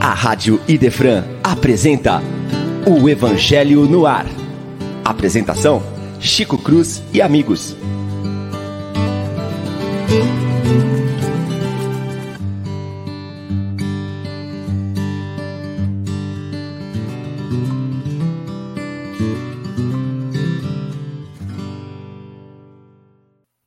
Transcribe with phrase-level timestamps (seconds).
[0.00, 2.22] A Rádio Idefran apresenta
[2.86, 4.26] o Evangelho no Ar.
[5.04, 5.82] Apresentação:
[6.18, 7.76] Chico Cruz e amigos.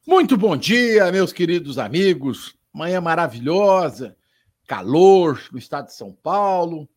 [0.05, 2.55] Muito bom dia, meus queridos amigos.
[2.73, 4.17] Manhã maravilhosa,
[4.65, 6.89] calor no estado de São Paulo.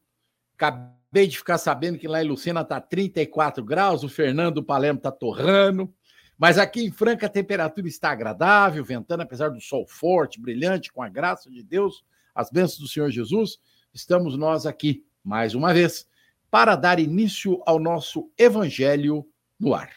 [0.54, 5.12] Acabei de ficar sabendo que lá em Lucena está 34 graus, o Fernando Palermo está
[5.12, 5.92] torrando.
[6.38, 11.02] Mas aqui em Franca a temperatura está agradável, ventando, apesar do sol forte, brilhante, com
[11.02, 12.04] a graça de Deus,
[12.34, 13.58] as bênçãos do Senhor Jesus.
[13.92, 16.06] Estamos nós aqui, mais uma vez,
[16.50, 19.26] para dar início ao nosso Evangelho
[19.58, 19.90] no ar.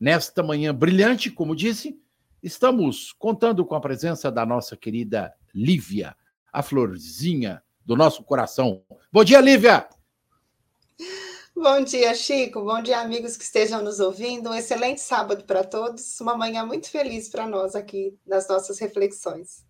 [0.00, 1.98] Nesta manhã brilhante, como disse,
[2.44, 6.14] estamos contando com a presença da nossa querida Lívia,
[6.52, 8.82] a florzinha do nosso coração.
[9.10, 9.88] Bom dia, Lívia!
[11.56, 12.60] Bom dia, Chico.
[12.62, 14.50] Bom dia, amigos que estejam nos ouvindo.
[14.50, 16.20] Um excelente sábado para todos.
[16.20, 19.64] Uma manhã muito feliz para nós aqui nas nossas reflexões.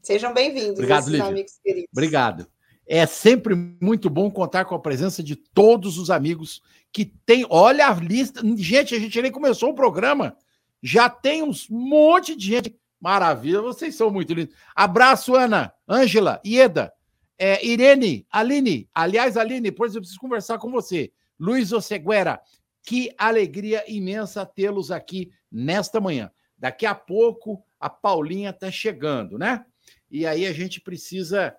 [0.00, 1.24] Sejam bem-vindos, Obrigado, Lívia.
[1.26, 1.88] amigos queridos.
[1.92, 2.46] Obrigado.
[2.86, 7.44] É sempre muito bom contar com a presença de todos os amigos que tem.
[7.50, 8.40] Olha a lista.
[8.56, 10.36] Gente, a gente nem começou o programa.
[10.82, 12.76] Já tem uns monte de gente.
[13.00, 14.54] Maravilha, vocês são muito lindos.
[14.74, 16.92] Abraço, Ana, Ângela, Ieda,
[17.38, 21.12] é, Irene, Aline, aliás, Aline, depois eu preciso conversar com você.
[21.38, 22.40] Luiz Oseguera,
[22.82, 26.30] que alegria imensa tê-los aqui nesta manhã.
[26.56, 29.64] Daqui a pouco a Paulinha está chegando, né?
[30.10, 31.54] E aí a gente precisa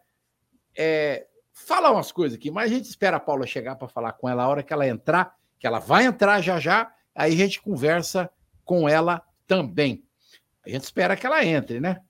[0.75, 4.27] é, falar umas coisas aqui, mas a gente espera a Paula chegar para falar com
[4.27, 7.61] ela a hora que ela entrar, que ela vai entrar já já, aí a gente
[7.61, 8.29] conversa
[8.67, 10.03] com ela também.
[10.63, 12.01] A gente espera que ela entre, né?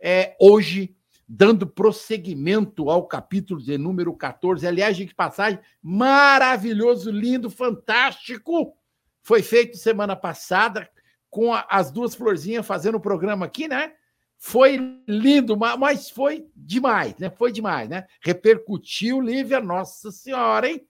[0.00, 0.96] É, hoje
[1.28, 4.66] dando prosseguimento ao capítulo de número 14.
[4.66, 8.74] Aliás, de passagem, maravilhoso, lindo, fantástico.
[9.22, 10.88] Foi feito semana passada
[11.28, 13.92] com a, as duas florzinhas fazendo o programa aqui, né?
[14.38, 17.28] Foi lindo, mas foi demais, né?
[17.28, 18.06] Foi demais, né?
[18.22, 20.87] Repercutiu, Lívia, nossa senhora, hein?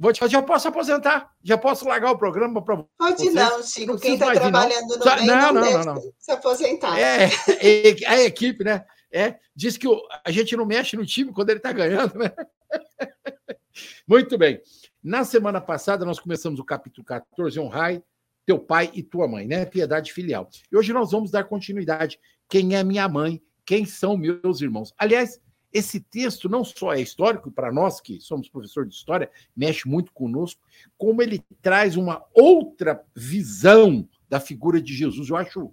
[0.00, 3.34] Vou te, já posso aposentar, já posso largar o programa para Pode vocês.
[3.34, 3.98] não, Chico.
[3.98, 6.98] Quem está trabalhando no meio não, não, não, não, se aposentar.
[6.98, 7.24] É,
[7.60, 8.82] é, a equipe, né?
[9.12, 12.32] É, diz que o, a gente não mexe no time quando ele está ganhando, né?
[14.08, 14.58] Muito bem.
[15.04, 18.02] Na semana passada, nós começamos o capítulo 14, Honrai,
[18.46, 19.66] teu pai e tua mãe, né?
[19.66, 20.48] Piedade filial.
[20.72, 22.18] E hoje nós vamos dar continuidade.
[22.48, 23.42] Quem é minha mãe?
[23.66, 24.94] Quem são meus irmãos?
[24.96, 25.38] Aliás,
[25.72, 30.12] esse texto não só é histórico, para nós que somos professor de história, mexe muito
[30.12, 30.60] conosco,
[30.98, 35.28] como ele traz uma outra visão da figura de Jesus.
[35.28, 35.72] Eu acho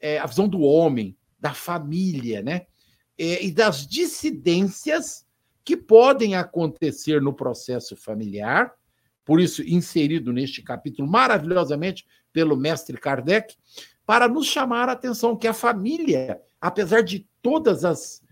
[0.00, 2.66] é, a visão do homem, da família, né?
[3.18, 5.26] É, e das dissidências
[5.64, 8.72] que podem acontecer no processo familiar,
[9.24, 13.56] por isso inserido neste capítulo maravilhosamente pelo mestre Kardec,
[14.06, 18.22] para nos chamar a atenção que a família, apesar de todas as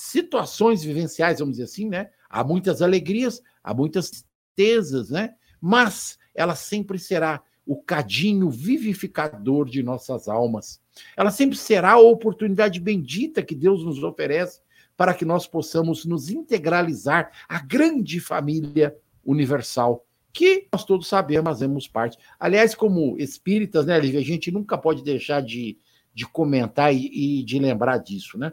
[0.00, 2.10] situações vivenciais, vamos dizer assim, né?
[2.28, 4.10] Há muitas alegrias, há muitas
[4.56, 5.34] tristezas, né?
[5.60, 10.80] Mas ela sempre será o cadinho vivificador de nossas almas.
[11.16, 14.60] Ela sempre será a oportunidade bendita que Deus nos oferece
[14.96, 21.88] para que nós possamos nos integralizar à grande família universal que nós todos sabemos, fazemos
[21.88, 22.16] parte.
[22.38, 25.76] Aliás, como espíritas, né, Lívia, a gente nunca pode deixar de,
[26.14, 28.52] de comentar e, e de lembrar disso, né?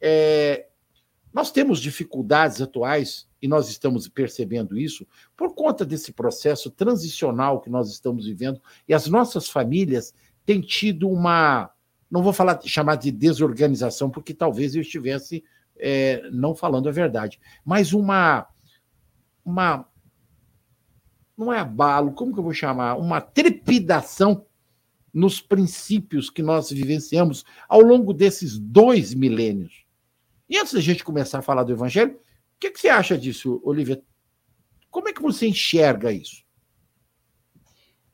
[0.00, 0.69] É,
[1.32, 7.70] nós temos dificuldades atuais e nós estamos percebendo isso por conta desse processo transicional que
[7.70, 10.12] nós estamos vivendo e as nossas famílias
[10.44, 11.70] têm tido uma,
[12.10, 15.44] não vou falar chamar de desorganização porque talvez eu estivesse
[15.76, 18.46] é, não falando a verdade, mas uma
[19.44, 19.88] uma
[21.36, 22.96] não é abalo, como que eu vou chamar?
[22.96, 24.44] Uma trepidação
[25.12, 29.84] nos princípios que nós vivenciamos ao longo desses dois milênios.
[30.50, 33.60] E antes da gente começar a falar do Evangelho, o que, que você acha disso,
[33.62, 34.02] Olivia?
[34.90, 36.42] Como é que você enxerga isso?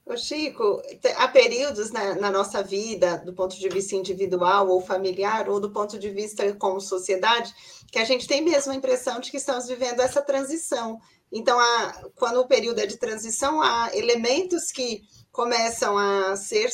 [0.05, 0.83] Ô Chico,
[1.17, 5.73] há períodos na, na, nossa vida, do ponto de vista individual ou familiar, ou do
[5.73, 7.53] ponto de vista como sociedade,
[7.91, 11.01] que a gente tem mesmo a impressão de que estamos vivendo essa transição.
[11.33, 16.71] Então, há, quando o período é de transição, há elementos que começam a ser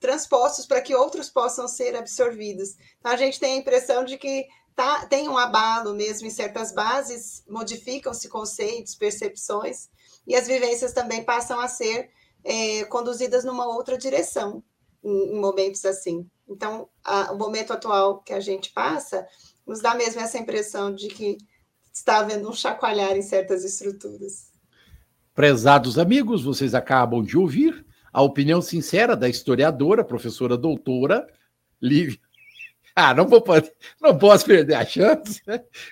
[0.00, 2.76] transpostos para que outros possam ser absorvidos.
[2.98, 6.72] Então, a gente tem a impressão de que tá, tem um abalo mesmo em certas
[6.72, 9.88] bases, modificam-se conceitos, percepções,
[10.26, 12.10] e as vivências também passam a ser
[12.44, 14.62] é, conduzidas numa outra direção
[15.02, 16.26] em, em momentos assim.
[16.48, 19.26] Então, a, o momento atual que a gente passa
[19.66, 21.38] nos dá mesmo essa impressão de que
[21.92, 24.50] está havendo um chacoalhar em certas estruturas.
[25.34, 31.26] Prezados amigos, vocês acabam de ouvir a opinião sincera da historiadora, professora doutora
[31.80, 32.18] Lívia.
[33.00, 33.42] Ah, não, vou,
[34.00, 35.40] não posso perder a chance.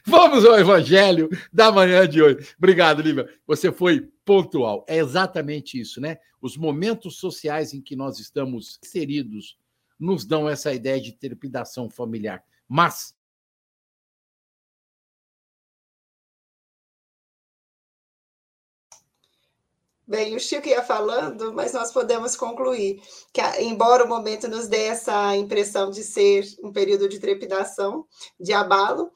[0.06, 2.54] Vamos ao evangelho da manhã de hoje.
[2.58, 3.28] Obrigado, Lívia.
[3.46, 4.84] Você foi pontual.
[4.86, 6.18] É exatamente isso, né?
[6.40, 9.56] Os momentos sociais em que nós estamos inseridos
[9.98, 12.44] nos dão essa ideia de trepidação familiar.
[12.68, 13.14] Mas
[20.08, 22.98] Bem, o Chico ia falando, mas nós podemos concluir
[23.30, 28.06] que, embora o momento nos dê essa impressão de ser um período de trepidação,
[28.40, 29.12] de abalo,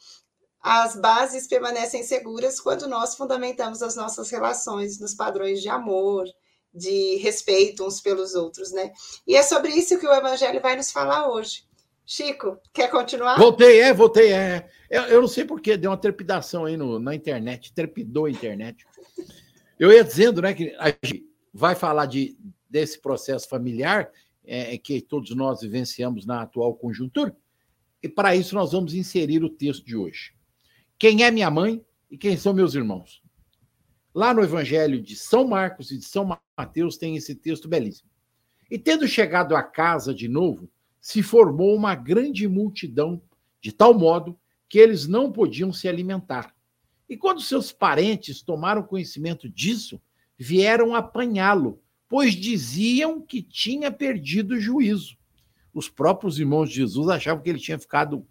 [0.61, 6.27] as bases permanecem seguras quando nós fundamentamos as nossas relações nos padrões de amor,
[6.75, 8.93] de respeito uns pelos outros, né?
[9.27, 11.65] E é sobre isso que o Evangelho vai nos falar hoje.
[12.05, 13.39] Chico, quer continuar?
[13.39, 14.69] Voltei, é, voltei, é.
[14.91, 18.85] Eu, eu não sei porquê, deu uma trepidação aí no, na internet, trepidou a internet.
[19.83, 22.39] Eu ia dizendo né, que a gente vai falar de,
[22.71, 24.09] desse processo familiar
[24.45, 27.37] é, que todos nós vivenciamos na atual conjuntura,
[28.01, 30.35] e para isso nós vamos inserir o texto de hoje.
[30.97, 33.25] Quem é minha mãe e quem são meus irmãos?
[34.15, 38.09] Lá no Evangelho de São Marcos e de São Mateus tem esse texto belíssimo.
[38.71, 40.71] E tendo chegado à casa de novo,
[41.01, 43.21] se formou uma grande multidão,
[43.61, 44.39] de tal modo
[44.69, 46.55] que eles não podiam se alimentar.
[47.13, 50.01] E quando seus parentes tomaram conhecimento disso,
[50.39, 51.79] vieram apanhá-lo,
[52.09, 55.19] pois diziam que tinha perdido o juízo.
[55.75, 58.27] Os próprios irmãos de Jesus achavam que ele tinha ficado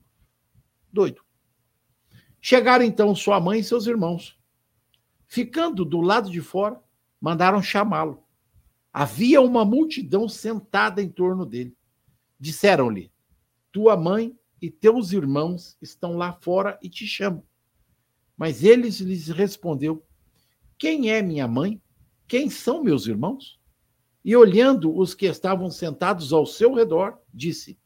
[0.92, 1.22] doido.
[2.42, 4.36] Chegaram então sua mãe e seus irmãos.
[5.28, 6.82] Ficando do lado de fora,
[7.22, 8.24] mandaram chamá-lo.
[8.92, 11.78] Havia uma multidão sentada em torno dele.
[12.40, 13.12] Disseram-lhe:
[13.72, 17.44] Tua mãe e teus irmãos estão lá fora e te chamam.
[18.42, 20.04] Mas ele lhes respondeu:
[20.76, 21.80] Quem é minha mãe?
[22.28, 23.60] Quem são meus irmãos?
[24.26, 27.78] E olhando os que estavam sentados ao seu redor, disse: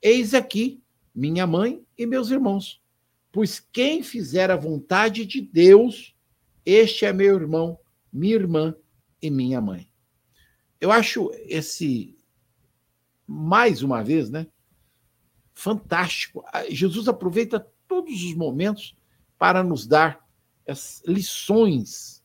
[0.00, 0.82] Eis aqui
[1.14, 2.82] minha mãe e meus irmãos.
[3.30, 6.16] Pois quem fizer a vontade de Deus,
[6.64, 7.78] este é meu irmão,
[8.10, 8.74] minha irmã
[9.20, 9.92] e minha mãe.
[10.80, 12.16] Eu acho esse,
[13.26, 14.46] mais uma vez, né?
[15.52, 16.42] Fantástico.
[16.70, 18.98] Jesus aproveita todos os momentos
[19.40, 20.20] para nos dar
[21.06, 22.22] lições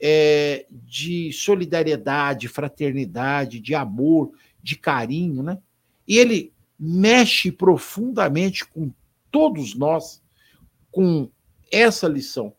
[0.00, 4.32] é, de solidariedade, fraternidade, de amor,
[4.62, 5.58] de carinho, né?
[6.08, 8.90] E ele mexe profundamente com
[9.30, 10.22] todos nós
[10.90, 11.30] com
[11.70, 12.54] essa lição.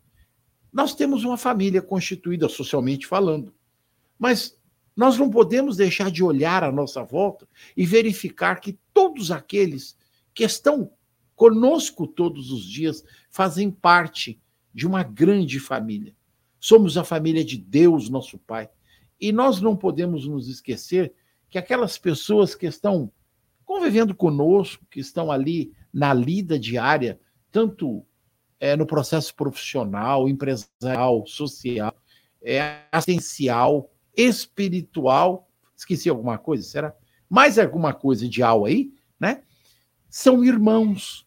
[0.71, 3.51] Nós temos uma família constituída socialmente falando,
[4.19, 4.55] mas
[4.95, 9.97] nós não podemos deixar de olhar à nossa volta e verificar que todos aqueles
[10.31, 10.91] que estão
[11.35, 14.41] conosco todos os dias, fazem parte
[14.73, 16.15] de uma grande família.
[16.59, 18.69] Somos a família de Deus, nosso Pai.
[19.19, 21.13] E nós não podemos nos esquecer
[21.49, 23.11] que aquelas pessoas que estão
[23.65, 27.19] convivendo conosco, que estão ali na lida diária,
[27.51, 28.05] tanto
[28.59, 31.95] é, no processo profissional, empresarial, social,
[32.41, 36.95] é, assistencial, espiritual, esqueci alguma coisa, será?
[37.29, 39.43] Mais alguma coisa de al aí, né?
[40.09, 41.24] São irmãos,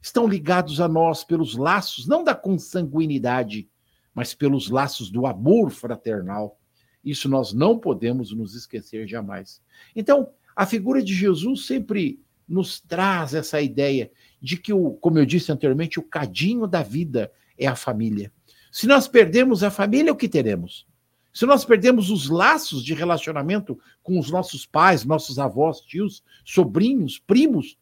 [0.00, 3.68] estão ligados a nós pelos laços, não da consanguinidade,
[4.14, 6.58] mas pelos laços do amor fraternal.
[7.04, 9.62] Isso nós não podemos nos esquecer jamais.
[9.94, 15.26] Então, a figura de Jesus sempre nos traz essa ideia de que, o, como eu
[15.26, 18.32] disse anteriormente, o cadinho da vida é a família.
[18.72, 20.86] Se nós perdemos a família, o que teremos?
[21.32, 27.18] Se nós perdemos os laços de relacionamento com os nossos pais, nossos avós, tios, sobrinhos,
[27.18, 27.78] primos,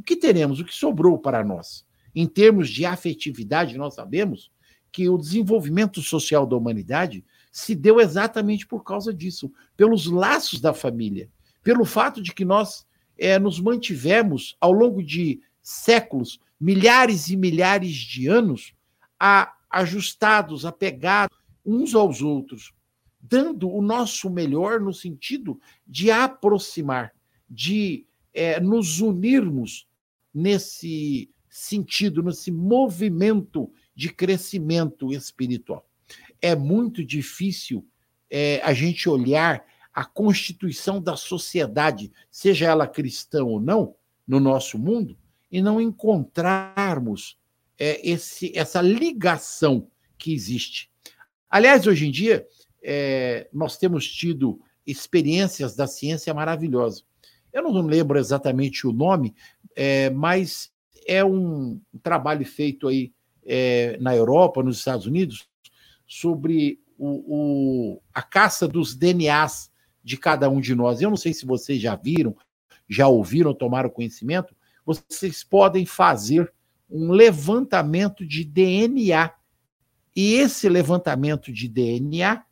[0.00, 0.58] o que teremos?
[0.58, 1.84] O que sobrou para nós?
[2.14, 4.50] Em termos de afetividade, nós sabemos
[4.90, 10.72] que o desenvolvimento social da humanidade se deu exatamente por causa disso, pelos laços da
[10.72, 11.28] família,
[11.62, 12.86] pelo fato de que nós
[13.18, 18.72] é, nos mantivemos ao longo de séculos, milhares e milhares de anos,
[19.18, 22.72] a, ajustados, apegados uns aos outros,
[23.20, 27.12] dando o nosso melhor no sentido de aproximar,
[27.48, 29.89] de é, nos unirmos
[30.32, 35.88] nesse sentido, nesse movimento de crescimento espiritual.
[36.40, 37.86] É muito difícil
[38.30, 43.94] é, a gente olhar a constituição da sociedade, seja ela cristã ou não,
[44.26, 45.18] no nosso mundo,
[45.50, 47.36] e não encontrarmos
[47.76, 50.90] é, esse, essa ligação que existe.
[51.48, 52.46] Aliás, hoje em dia,
[52.82, 57.04] é, nós temos tido experiências da ciência maravilhosas.
[57.52, 59.34] Eu não lembro exatamente o nome,
[59.76, 60.70] é, mas
[61.06, 63.12] é um trabalho feito aí
[63.44, 65.48] é, na Europa, nos Estados Unidos,
[66.06, 69.70] sobre o, o, a caça dos DNAs
[70.02, 71.00] de cada um de nós.
[71.00, 72.36] Eu não sei se vocês já viram,
[72.88, 74.54] já ouviram, tomaram conhecimento.
[74.84, 76.52] Vocês podem fazer
[76.88, 79.32] um levantamento de DNA.
[80.14, 82.44] E esse levantamento de DNA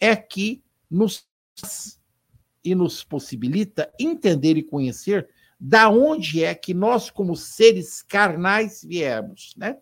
[0.00, 1.26] é que nos
[2.64, 5.28] e nos possibilita entender e conhecer
[5.66, 9.78] da onde é que nós, como seres carnais, viemos, né?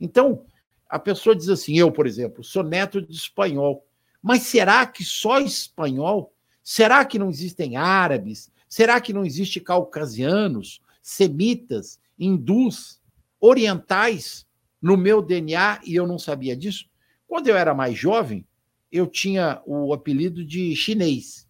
[0.00, 0.46] Então,
[0.88, 3.86] a pessoa diz assim, eu, por exemplo, sou neto de espanhol,
[4.22, 6.32] mas será que só espanhol?
[6.62, 8.50] Será que não existem árabes?
[8.66, 12.98] Será que não existe caucasianos, semitas, hindus,
[13.38, 14.46] orientais
[14.80, 16.86] no meu DNA e eu não sabia disso?
[17.28, 18.46] Quando eu era mais jovem,
[18.90, 21.46] eu tinha o apelido de chinês,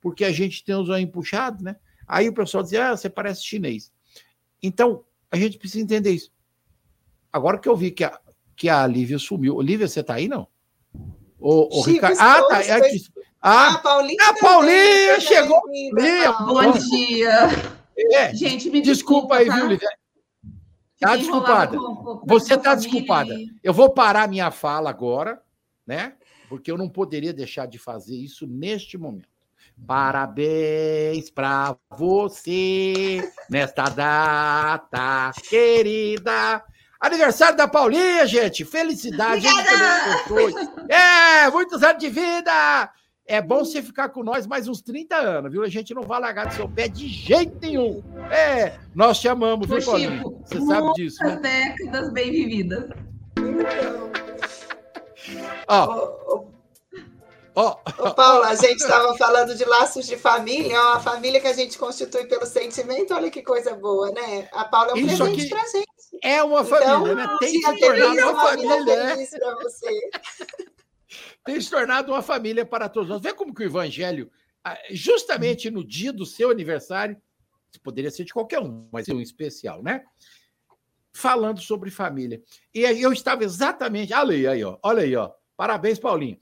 [0.00, 1.76] porque a gente tem os olhos puxados, né?
[2.06, 3.92] Aí o pessoal dizia, ah, você parece chinês.
[4.62, 6.30] Então, a gente precisa entender isso.
[7.32, 8.18] Agora que eu vi que a,
[8.54, 9.56] que a Lívia sumiu.
[9.56, 10.46] Olivia, você está aí, não?
[11.38, 12.16] O, o Ricardo.
[12.18, 12.62] Ah, tá.
[12.62, 13.04] É aqui.
[13.40, 14.16] Ah, a Paulinha.
[14.20, 15.60] A Paulinha chegou.
[16.46, 17.48] Bom dia.
[18.12, 19.54] É, gente, me desculpa, desculpa aí, tá?
[19.56, 19.88] viu, Lívia?
[20.94, 21.78] Está desculpada.
[22.24, 23.36] Você está desculpada.
[23.62, 25.42] Eu vou parar minha fala agora,
[25.86, 26.14] né?
[26.48, 29.35] Porque eu não poderia deixar de fazer isso neste momento.
[29.84, 36.64] Parabéns para você nesta data querida.
[37.00, 38.64] Aniversário da Paulinha, gente.
[38.64, 39.46] Felicidade.
[40.88, 42.90] É, muitos anos de vida.
[43.28, 45.64] É bom você ficar com nós mais uns 30 anos, viu?
[45.64, 48.02] A gente não vai largar do seu pé de jeito nenhum.
[48.30, 50.22] É, nós te amamos, viu, Paulinha?
[50.44, 51.22] Você sabe disso.
[51.22, 51.74] Muitas né?
[51.76, 52.88] décadas bem vividas.
[55.68, 56.16] Ó,
[57.58, 57.74] Oh.
[57.98, 61.54] Ô, Paulo, a gente estava falando de laços de família, ó, a família que a
[61.54, 64.46] gente constitui pelo sentimento, olha que coisa boa, né?
[64.52, 65.88] A Paula é um Isso presente para gente.
[66.22, 67.36] É uma então, família, né?
[67.40, 68.84] Tem se tornado uma, família.
[68.84, 69.26] Né?
[69.62, 70.10] você.
[71.46, 73.22] Tem se tornado uma família para todos nós.
[73.22, 74.30] Vê como que o Evangelho,
[74.62, 77.16] ah, justamente no dia do seu aniversário,
[77.82, 80.04] poderia ser de qualquer um, mas é um especial, né?
[81.10, 82.42] Falando sobre família.
[82.74, 84.12] E aí eu estava exatamente.
[84.12, 85.32] Olha aí, aí ó, olha aí, ó.
[85.56, 86.38] Parabéns, Paulinho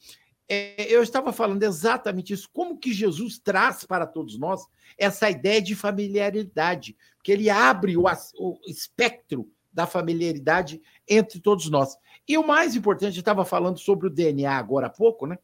[0.49, 2.49] é, eu estava falando exatamente isso.
[2.53, 4.67] Como que Jesus traz para todos nós
[4.99, 6.97] essa ideia de familiaridade?
[7.23, 11.97] Que ele abre o, o espectro da familiaridade entre todos nós.
[12.29, 15.39] E o mais importante, eu estava falando sobre o DNA agora há pouco, né?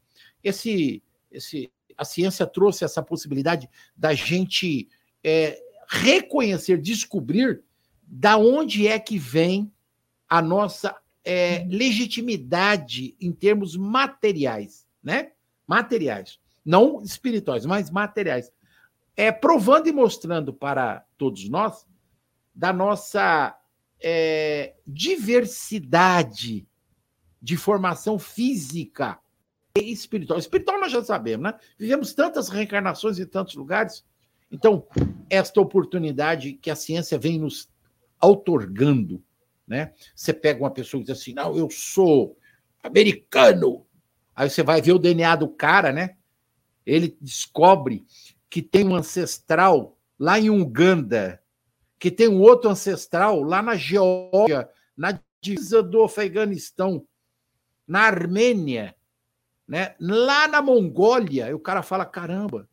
[0.44, 1.02] Esse,
[1.32, 4.88] esse, a ciência trouxe essa possibilidade da gente
[5.24, 7.62] é, reconhecer, descobrir
[8.02, 9.72] da onde é que vem
[10.28, 15.32] a nossa é, legitimidade em termos materiais né?
[15.66, 16.38] Materiais.
[16.64, 18.52] Não espirituais, mas materiais.
[19.16, 21.86] É, provando e mostrando para todos nós
[22.54, 23.58] da nossa
[24.00, 26.66] é, diversidade
[27.40, 29.18] de formação física
[29.76, 30.38] e espiritual.
[30.38, 31.58] Espiritual nós já sabemos, né?
[31.78, 34.04] Vivemos tantas reencarnações em tantos lugares.
[34.50, 34.86] Então,
[35.28, 37.68] esta oportunidade que a ciência vem nos
[38.20, 39.22] outorgando,
[39.66, 39.92] né?
[40.14, 42.36] Você pega uma pessoa e diz assim: não, eu sou
[42.82, 43.86] americano,
[44.40, 46.16] Aí você vai ver o DNA do cara, né?
[46.86, 48.06] Ele descobre
[48.48, 51.42] que tem um ancestral lá em Uganda,
[51.98, 54.66] que tem um outro ancestral lá na Geórgia,
[54.96, 57.06] na divisa do Afeganistão,
[57.86, 58.96] na Armênia,
[59.68, 59.94] né?
[60.00, 61.50] lá na Mongólia.
[61.50, 62.66] E o cara fala: caramba,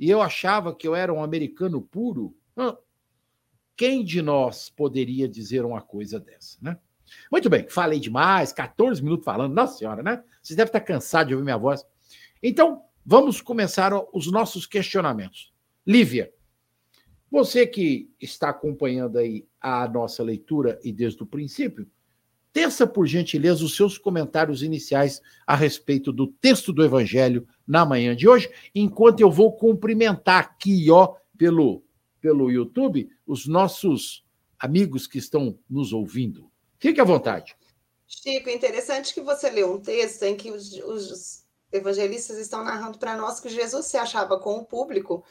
[0.00, 2.34] e eu achava que eu era um americano puro.
[3.76, 6.78] Quem de nós poderia dizer uma coisa dessa, né?
[7.30, 10.22] Muito bem, falei demais, 14 minutos falando, nossa senhora, né?
[10.42, 11.84] Vocês devem estar cansados de ouvir minha voz.
[12.42, 15.52] Então, vamos começar os nossos questionamentos.
[15.86, 16.32] Lívia,
[17.30, 21.88] você que está acompanhando aí a nossa leitura e desde o princípio,
[22.52, 28.14] teça por gentileza os seus comentários iniciais a respeito do texto do Evangelho na manhã
[28.14, 31.82] de hoje, enquanto eu vou cumprimentar aqui, ó, pelo,
[32.20, 34.24] pelo YouTube, os nossos
[34.56, 36.48] amigos que estão nos ouvindo.
[36.84, 37.56] Fique à vontade.
[38.06, 43.16] Chico, interessante que você leu um texto em que os, os evangelistas estão narrando para
[43.16, 45.24] nós que Jesus se achava com o público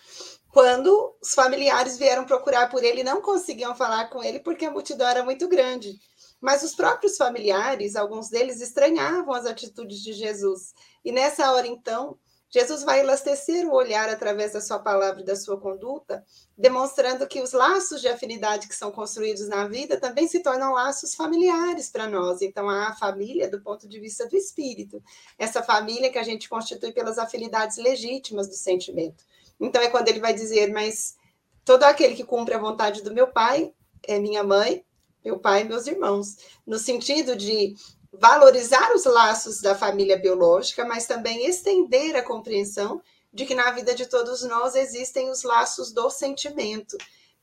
[0.50, 4.72] quando os familiares vieram procurar por ele e não conseguiam falar com ele porque a
[4.72, 6.00] multidão era muito grande.
[6.42, 10.74] Mas os próprios familiares, alguns deles, estranhavam as atitudes de Jesus.
[11.06, 12.18] E nessa hora, então,
[12.54, 16.24] Jesus vai elastecer o olhar através da sua palavra e da sua conduta,
[16.56, 21.16] demonstrando que os laços de afinidade que são construídos na vida também se tornam laços
[21.16, 22.44] familiares para nós.
[22.44, 25.02] Então, a família, do ponto de vista do espírito,
[25.36, 29.26] essa família que a gente constitui pelas afinidades legítimas do sentimento.
[29.60, 31.18] Então, é quando ele vai dizer, mas
[31.66, 34.86] todo aquele que cumpre a vontade do meu pai é minha mãe,
[35.26, 37.74] meu pai e meus irmãos, no sentido de
[38.14, 43.02] valorizar os laços da família biológica, mas também estender a compreensão
[43.34, 46.96] de que na vida de todos nós existem os laços do sentimento.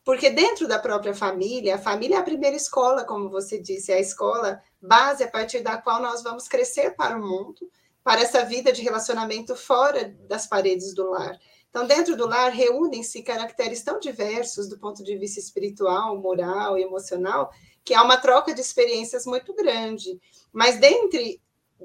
[0.04, 3.96] Porque dentro da própria família, a família é a primeira escola, como você disse, é
[3.96, 7.70] a escola base a partir da qual nós vamos crescer para o mundo,
[8.02, 11.38] para essa vida de relacionamento fora das paredes do lar.
[11.68, 16.82] Então, dentro do lar, reúnem-se caracteres tão diversos do ponto de vista espiritual, moral e
[16.82, 17.52] emocional,
[17.84, 20.20] que há uma troca de experiências muito grande.
[20.52, 21.40] Mas dentre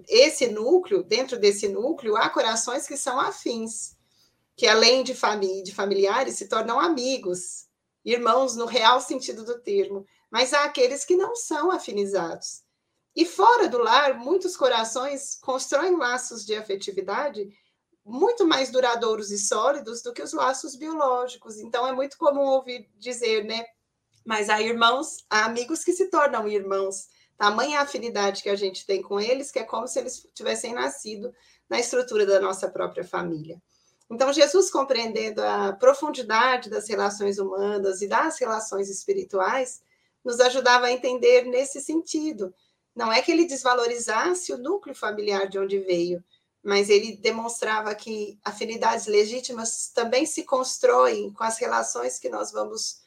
[0.08, 3.96] esse núcleo, dentro desse núcleo, há corações que são afins,
[4.56, 7.68] que além de, família, de familiares, se tornam amigos,
[8.04, 10.06] irmãos no real sentido do termo.
[10.30, 12.64] Mas há aqueles que não são afinizados.
[13.16, 17.48] E fora do lar, muitos corações constroem laços de afetividade
[18.06, 21.58] muito mais duradouros e sólidos do que os laços biológicos.
[21.58, 23.66] Então é muito comum ouvir dizer, né?
[24.26, 27.08] Mas há irmãos, há amigos que se tornam irmãos.
[27.38, 31.32] Tamanha afinidade que a gente tem com eles, que é como se eles tivessem nascido
[31.70, 33.62] na estrutura da nossa própria família.
[34.10, 39.82] Então, Jesus, compreendendo a profundidade das relações humanas e das relações espirituais,
[40.24, 42.54] nos ajudava a entender nesse sentido.
[42.96, 46.24] Não é que ele desvalorizasse o núcleo familiar de onde veio,
[46.64, 53.05] mas ele demonstrava que afinidades legítimas também se constroem com as relações que nós vamos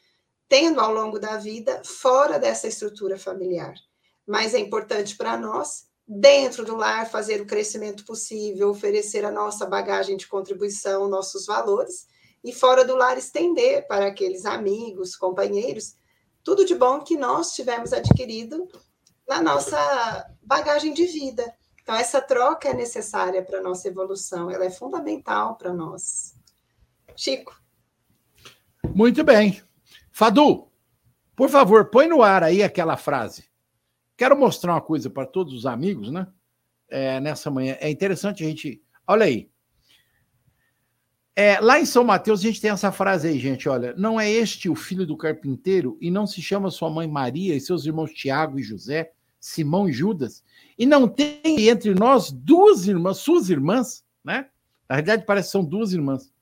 [0.49, 3.75] tendo ao longo da vida fora dessa estrutura familiar.
[4.27, 9.67] Mas é importante para nós, dentro do lar, fazer o crescimento possível, oferecer a nossa
[9.67, 12.07] bagagem de contribuição, nossos valores,
[12.43, 15.97] e fora do lar estender para aqueles amigos, companheiros,
[16.43, 18.67] tudo de bom que nós tivemos adquirido
[19.29, 21.53] na nossa bagagem de vida.
[21.83, 26.35] Então, essa troca é necessária para a nossa evolução, ela é fundamental para nós.
[27.17, 27.61] Chico.
[28.95, 29.68] Muito bem.
[30.19, 30.67] Fadu,
[31.37, 33.45] por favor, põe no ar aí aquela frase.
[34.17, 36.27] Quero mostrar uma coisa para todos os amigos, né?
[36.89, 37.77] É, nessa manhã.
[37.79, 38.83] É interessante a gente.
[39.07, 39.49] Olha aí.
[41.37, 43.69] É, lá em São Mateus, a gente tem essa frase aí, gente.
[43.69, 47.55] Olha, não é este o filho do carpinteiro e não se chama sua mãe Maria
[47.55, 50.43] e seus irmãos Tiago e José, Simão e Judas?
[50.77, 54.49] E não tem entre nós duas irmãs, suas irmãs, né?
[54.89, 56.33] Na verdade, parece que são duas irmãs.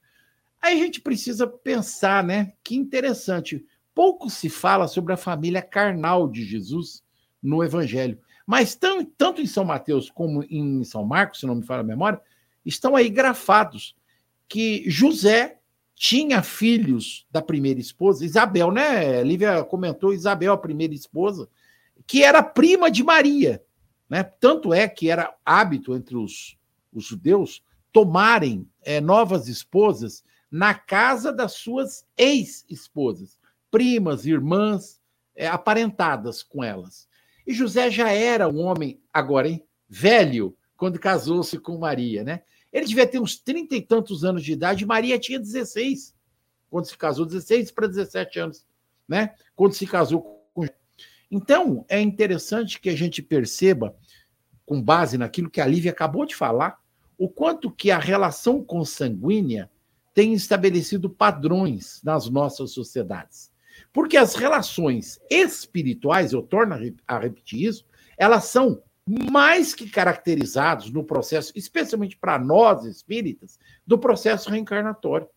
[0.67, 2.53] Aí a gente precisa pensar, né?
[2.65, 3.65] Que interessante.
[3.95, 7.05] Pouco se fala sobre a família carnal de Jesus
[7.41, 8.19] no Evangelho.
[8.45, 11.85] Mas tão, tanto em São Mateus como em São Marcos, se não me falha a
[11.85, 12.21] memória,
[12.65, 13.95] estão aí grafados
[14.49, 15.61] que José
[15.95, 19.23] tinha filhos da primeira esposa, Isabel, né?
[19.23, 21.49] Lívia comentou Isabel, a primeira esposa,
[22.09, 23.63] que era prima de Maria.
[24.11, 24.25] Né?
[24.25, 26.59] Tanto é que era hábito entre os,
[26.93, 33.39] os judeus tomarem é, novas esposas na casa das suas ex-esposas,
[33.71, 35.01] primas, irmãs,
[35.35, 37.09] é, aparentadas com elas.
[37.47, 42.43] E José já era um homem, agora, hein, velho, quando casou-se com Maria, né?
[42.73, 46.15] Ele devia ter uns trinta e tantos anos de idade, Maria tinha 16,
[46.69, 48.67] quando se casou, 16 para 17 anos,
[49.09, 49.35] né?
[49.55, 50.37] Quando se casou
[51.31, 53.97] então, é interessante que a gente perceba,
[54.65, 56.81] com base naquilo que a Lívia acabou de falar,
[57.19, 59.71] o quanto que a relação consanguínea
[60.17, 63.53] tem estabelecido padrões nas nossas sociedades.
[63.93, 66.75] Porque as relações espirituais, eu torno
[67.07, 67.85] a repetir isso,
[68.17, 75.29] elas são mais que caracterizadas no processo, especialmente para nós espíritas, do processo reencarnatório.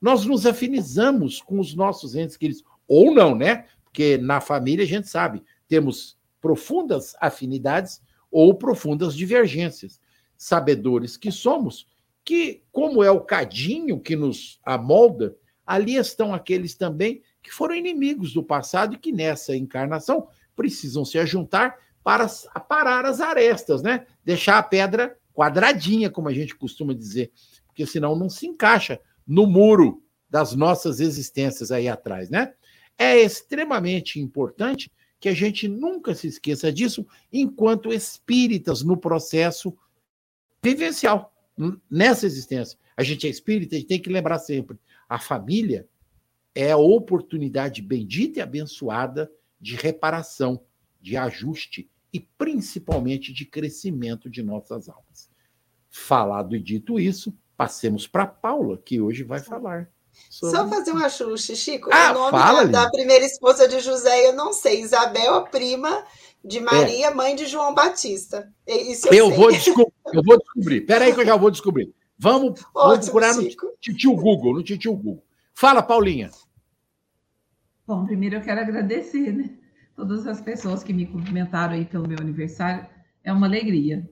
[0.00, 3.66] Nós nos afinizamos com os nossos entes queridos, ou não, né?
[3.84, 8.02] Porque na família a gente sabe, temos profundas afinidades
[8.32, 10.00] ou profundas divergências.
[10.36, 11.86] Sabedores que somos,
[12.28, 15.34] que, como é o cadinho que nos amolda,
[15.66, 21.18] ali estão aqueles também que foram inimigos do passado e que nessa encarnação precisam se
[21.18, 22.28] ajuntar para
[22.68, 24.06] parar as arestas, né?
[24.22, 27.32] Deixar a pedra quadradinha, como a gente costuma dizer,
[27.66, 32.52] porque senão não se encaixa no muro das nossas existências aí atrás, né?
[32.98, 39.74] É extremamente importante que a gente nunca se esqueça disso enquanto espíritas no processo
[40.62, 41.32] vivencial,
[41.90, 42.78] nessa existência.
[42.96, 45.88] A gente é espírita, a gente tem que lembrar sempre: a família
[46.54, 50.60] é a oportunidade bendita e abençoada de reparação,
[51.00, 55.30] de ajuste e principalmente de crescimento de nossas almas.
[55.90, 59.90] Falado e dito isso, passemos para Paula, que hoje vai falar.
[60.30, 60.56] Sobre...
[60.56, 61.90] Só fazer um ajuste, Chico.
[61.92, 64.80] Ah, o nome fala, da, da, primeira esposa de José, eu não sei.
[64.82, 66.04] Isabel, a prima
[66.44, 67.14] de Maria, é.
[67.14, 68.52] mãe de João Batista.
[68.66, 69.92] Isso eu, eu vou descobrir.
[70.10, 70.78] Eu vou descobrir.
[70.78, 71.94] Espera aí que eu já vou descobrir.
[72.18, 73.66] Vamos, Ótimo, vamos procurar Chico.
[73.66, 75.22] no tio Google, no tio Google.
[75.54, 76.30] Fala, Paulinha.
[77.86, 79.50] Bom, primeiro eu quero agradecer, né?
[79.94, 82.86] Todas as pessoas que me cumprimentaram aí pelo meu aniversário.
[83.22, 84.08] É uma alegria.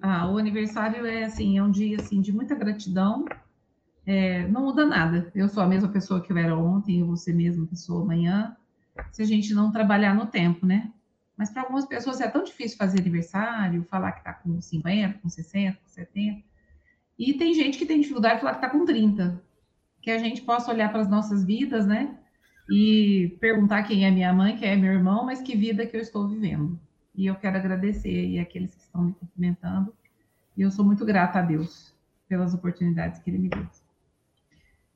[0.00, 3.26] Ah, o aniversário é assim, é um dia assim de muita gratidão.
[4.06, 5.30] É, não muda nada.
[5.34, 8.02] Eu sou a mesma pessoa que eu era ontem, eu vou ser a mesma pessoa
[8.02, 8.56] amanhã,
[9.10, 10.92] se a gente não trabalhar no tempo, né?
[11.36, 15.28] Mas para algumas pessoas é tão difícil fazer aniversário, falar que está com 50, com
[15.28, 16.42] 60, com 70.
[17.18, 19.42] E tem gente que tem dificuldade de falar que está com 30.
[20.00, 22.18] Que a gente possa olhar para as nossas vidas, né?
[22.70, 26.00] E perguntar quem é minha mãe, quem é meu irmão, mas que vida que eu
[26.00, 26.78] estou vivendo.
[27.14, 29.94] E eu quero agradecer aí aqueles que estão me cumprimentando.
[30.56, 31.94] E eu sou muito grata a Deus
[32.28, 33.66] pelas oportunidades que Ele me deu.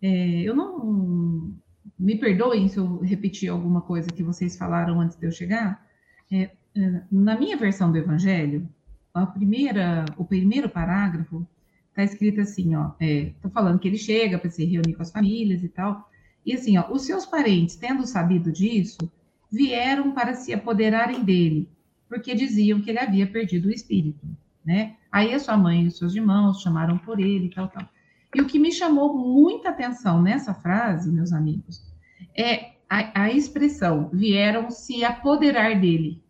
[0.00, 1.54] É, eu não.
[1.98, 5.84] Me perdoem se eu repetir alguma coisa que vocês falaram antes de eu chegar.
[6.30, 8.68] É, é na minha versão do Evangelho,
[9.14, 11.46] a primeira, o primeiro parágrafo
[11.88, 15.64] está escrito assim, ó, é, falando que ele chega para se reunir com as famílias
[15.64, 16.08] e tal,
[16.46, 18.98] e assim, ó, os seus parentes, tendo sabido disso,
[19.50, 21.68] vieram para se apoderarem dele,
[22.08, 24.26] porque diziam que ele havia perdido o espírito,
[24.64, 24.96] né?
[25.10, 27.88] Aí a sua mãe e os seus irmãos chamaram por ele e tal, tal.
[28.34, 31.82] E o que me chamou muita atenção nessa frase, meus amigos,
[32.36, 36.22] é a, a expressão vieram se apoderar dele.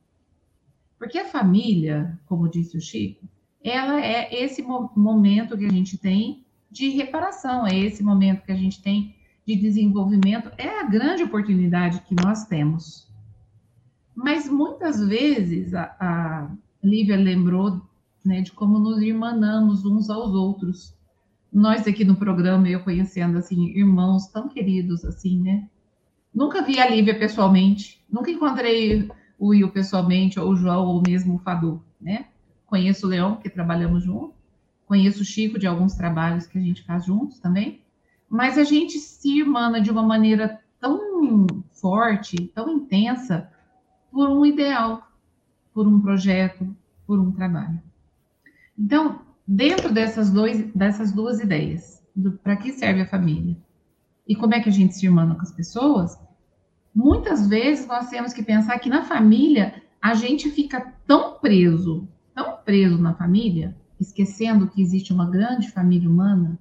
[0.98, 3.28] Porque a família, como disse o Chico,
[3.62, 8.52] ela é esse mo momento que a gente tem de reparação, é esse momento que
[8.52, 9.14] a gente tem
[9.46, 13.08] de desenvolvimento, é a grande oportunidade que nós temos.
[14.14, 16.50] Mas muitas vezes a, a
[16.82, 17.80] Lívia lembrou
[18.24, 20.94] né, de como nos irmanamos uns aos outros.
[21.52, 25.68] Nós aqui no programa, eu conhecendo assim, irmãos tão queridos assim, né?
[26.38, 31.34] Nunca vi a Lívia pessoalmente, nunca encontrei o Will pessoalmente, ou o João, ou mesmo
[31.34, 32.26] o Fadu, né?
[32.64, 34.34] Conheço o Leão, que trabalhamos junto,
[34.86, 37.82] conheço o Chico de alguns trabalhos que a gente faz juntos também,
[38.28, 43.50] mas a gente se irmana de uma maneira tão forte, tão intensa,
[44.08, 45.10] por um ideal,
[45.74, 46.72] por um projeto,
[47.04, 47.82] por um trabalho.
[48.78, 52.00] Então, dentro dessas, dois, dessas duas ideias,
[52.44, 53.56] para que serve a família?
[54.24, 56.27] E como é que a gente se irmana com as pessoas,
[56.94, 62.58] muitas vezes nós temos que pensar que na família a gente fica tão preso, tão
[62.64, 66.58] preso na família, esquecendo que existe uma grande família humana,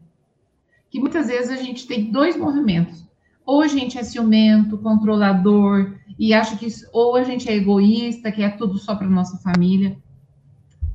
[0.90, 3.06] que muitas vezes a gente tem dois movimentos.
[3.46, 6.68] Ou a gente é ciumento, controlador, e acha que.
[6.92, 9.98] Ou a gente é egoísta, que é tudo só para nossa família,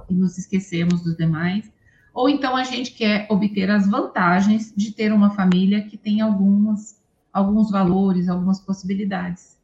[0.08, 1.72] e nos esquecemos dos demais.
[2.12, 7.01] Ou então a gente quer obter as vantagens de ter uma família que tem algumas,
[7.32, 9.58] alguns valores, algumas possibilidades.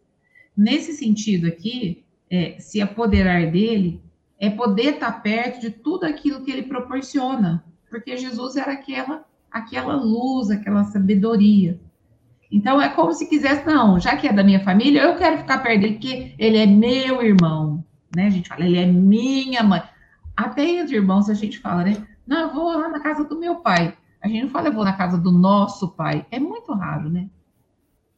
[0.56, 4.02] Nesse sentido aqui, é, se apoderar dele
[4.38, 9.96] é poder estar perto de tudo aquilo que ele proporciona, porque Jesus era aquela aquela
[9.96, 11.80] luz, aquela sabedoria.
[12.50, 15.58] Então é como se quisesse, não, já que é da minha família, eu quero ficar
[15.58, 18.26] perto dele, porque ele é meu irmão, né?
[18.26, 19.82] A gente fala, ele é minha mãe.
[20.36, 22.06] Até entre irmãos a gente fala, né?
[22.26, 23.96] Não, eu vou lá na casa do meu pai.
[24.22, 26.26] A gente não fala, eu vou na casa do nosso pai.
[26.30, 27.28] É muito raro, né?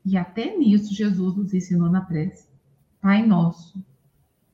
[0.05, 2.49] E até nisso Jesus nos ensinou na prece.
[3.01, 3.83] Pai nosso,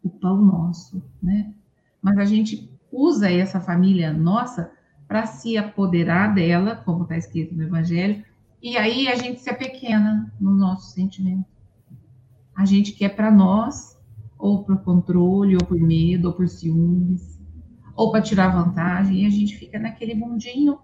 [0.03, 1.53] o pão nosso, né?
[2.01, 4.73] Mas a gente usa essa família nossa
[5.07, 8.25] para se apoderar dela, como está escrito no Evangelho,
[8.63, 11.45] e aí a gente se apequena no nosso sentimento.
[12.55, 13.97] A gente quer para nós,
[14.39, 17.39] ou por controle, ou por medo, ou por ciúmes,
[17.95, 20.79] ou para tirar vantagem, e a gente fica naquele mundinho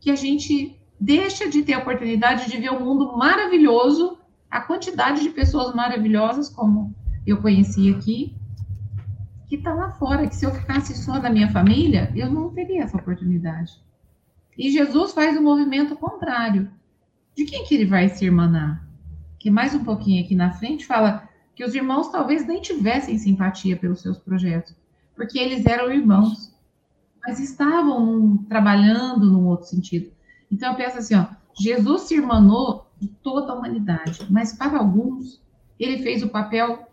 [0.00, 4.18] que a gente deixa de ter a oportunidade de ver um mundo maravilhoso,
[4.50, 6.94] a quantidade de pessoas maravilhosas, como
[7.26, 8.36] eu conheci aqui,
[9.48, 12.82] que está lá fora, que se eu ficasse só da minha família, eu não teria
[12.82, 13.72] essa oportunidade.
[14.56, 16.70] E Jesus faz o movimento contrário.
[17.34, 18.86] De quem que ele vai se irmanar?
[19.38, 23.76] Que mais um pouquinho aqui na frente fala que os irmãos talvez nem tivessem simpatia
[23.76, 24.76] pelos seus projetos,
[25.16, 26.54] porque eles eram irmãos,
[27.22, 30.10] mas estavam trabalhando num outro sentido.
[30.50, 31.26] Então eu penso assim, ó,
[31.58, 35.40] Jesus se irmanou de toda a humanidade, mas para alguns
[35.78, 36.88] ele fez o papel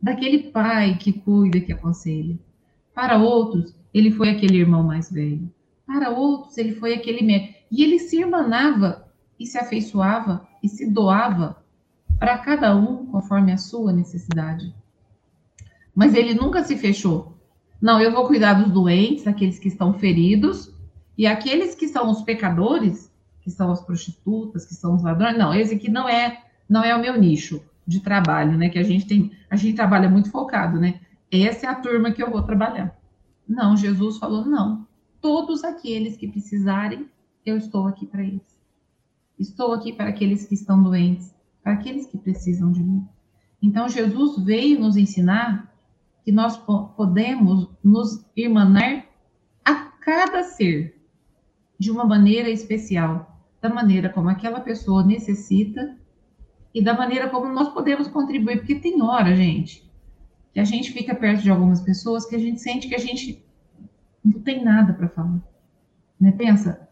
[0.00, 2.38] daquele pai que cuida, que aconselha.
[2.94, 5.50] Para outros, ele foi aquele irmão mais velho.
[5.86, 7.58] Para outros, ele foi aquele médico.
[7.70, 9.06] E ele se irmanava
[9.38, 11.62] e se afeiçoava e se doava
[12.18, 14.74] para cada um conforme a sua necessidade.
[15.94, 17.36] Mas ele nunca se fechou.
[17.80, 20.72] Não, eu vou cuidar dos doentes, aqueles que estão feridos,
[21.16, 25.36] e aqueles que são os pecadores, que são as prostitutas, que são os ladrões.
[25.36, 28.68] Não, esse aqui não é, não é o meu nicho de trabalho, né?
[28.68, 31.00] Que a gente tem, a gente trabalha muito focado, né?
[31.30, 32.96] Essa é a turma que eu vou trabalhar.
[33.46, 34.86] Não, Jesus falou não.
[35.20, 37.08] Todos aqueles que precisarem,
[37.44, 38.58] eu estou aqui para eles.
[39.38, 41.34] Estou aqui para aqueles que estão doentes.
[41.62, 43.06] para aqueles que precisam de mim.
[43.62, 45.72] Então, Jesus veio nos ensinar
[46.24, 46.56] que nós
[46.96, 49.06] podemos nos irmanar
[49.64, 51.01] a cada ser
[51.82, 55.96] de uma maneira especial, da maneira como aquela pessoa necessita
[56.72, 59.90] e da maneira como nós podemos contribuir, porque tem hora, gente,
[60.54, 63.44] que a gente fica perto de algumas pessoas que a gente sente que a gente
[64.24, 65.40] não tem nada para falar.
[66.20, 66.30] Né?
[66.30, 66.88] Pensa,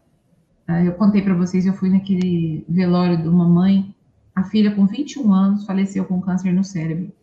[0.67, 3.95] ah, eu contei para vocês, eu fui naquele velório de uma mãe,
[4.35, 7.13] a filha com 21 anos faleceu com câncer no cérebro.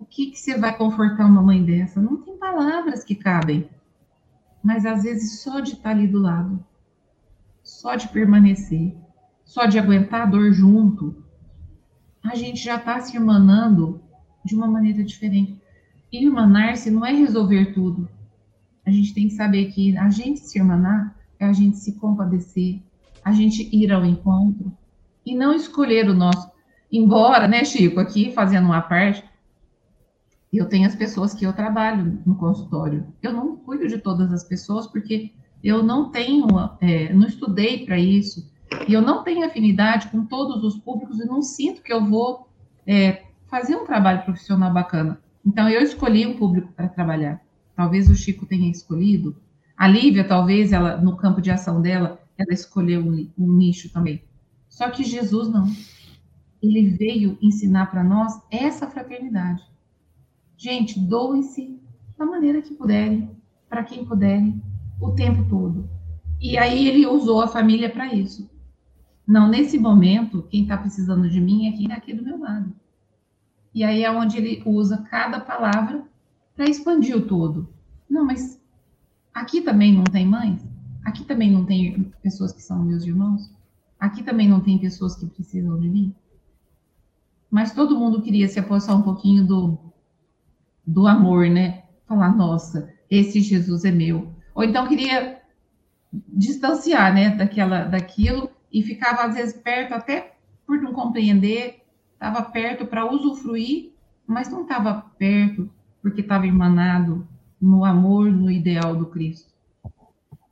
[0.00, 2.00] O que, que você vai confortar uma mãe dessa?
[2.00, 3.68] Não tem palavras que cabem.
[4.64, 6.64] Mas às vezes só de estar ali do lado,
[7.62, 8.96] só de permanecer,
[9.44, 11.22] só de aguentar a dor junto,
[12.24, 14.00] a gente já está se irmanando
[14.44, 15.60] de uma maneira diferente.
[16.10, 18.08] Irmanar-se não é resolver tudo.
[18.84, 22.80] A gente tem que saber que a gente se irmanar é a gente se compadecer,
[23.24, 24.72] a gente ir ao encontro
[25.24, 26.50] e não escolher o nosso.
[26.90, 29.24] Embora, né, Chico, aqui fazendo uma parte,
[30.52, 33.06] eu tenho as pessoas que eu trabalho no consultório.
[33.22, 36.46] Eu não cuido de todas as pessoas porque eu não tenho,
[36.80, 38.50] é, não estudei para isso
[38.88, 42.48] e eu não tenho afinidade com todos os públicos e não sinto que eu vou
[42.86, 45.20] é, fazer um trabalho profissional bacana.
[45.44, 47.40] Então eu escolhi um público para trabalhar.
[47.76, 49.36] Talvez o Chico tenha escolhido.
[49.76, 54.22] A Lívia, talvez, ela no campo de ação dela, ela escolheu um, um nicho também.
[54.68, 55.66] Só que Jesus não.
[56.62, 59.62] Ele veio ensinar para nós essa fraternidade.
[60.56, 61.78] Gente, doem-se
[62.16, 63.30] da maneira que puderem,
[63.68, 64.62] para quem puderem,
[65.02, 65.88] o tempo todo.
[66.40, 68.48] E aí ele usou a família para isso.
[69.26, 72.72] Não, nesse momento, quem está precisando de mim é quem está aqui do meu lado.
[73.74, 76.04] E aí é onde ele usa cada palavra
[76.54, 77.68] para expandir o todo.
[78.08, 78.60] Não, mas
[79.32, 80.64] aqui também não tem mães?
[81.04, 83.50] Aqui também não tem pessoas que são meus irmãos?
[83.98, 86.14] Aqui também não tem pessoas que precisam de mim?
[87.50, 89.78] Mas todo mundo queria se apossar um pouquinho do,
[90.86, 91.84] do amor, né?
[92.06, 94.31] Falar, nossa, esse Jesus é meu.
[94.54, 95.40] Ou então queria
[96.28, 100.34] distanciar, né, daquela, daquilo e ficava às vezes perto até
[100.66, 103.92] por não compreender, estava perto para usufruir,
[104.26, 107.26] mas não estava perto porque estava emanado
[107.60, 109.52] no amor, no ideal do Cristo.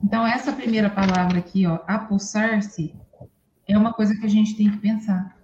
[0.02, 2.94] Então, essa primeira palavra aqui, ó, apossar-se,
[3.68, 5.36] é uma coisa que a gente tem que pensar.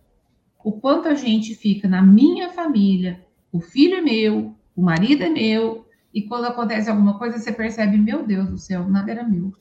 [0.64, 5.29] O quanto a gente fica na minha família, o filho é meu, o marido é
[5.29, 5.86] meu,
[6.16, 9.52] e quando acontece alguma coisa, você percebe, meu Deus do céu, nada era meu.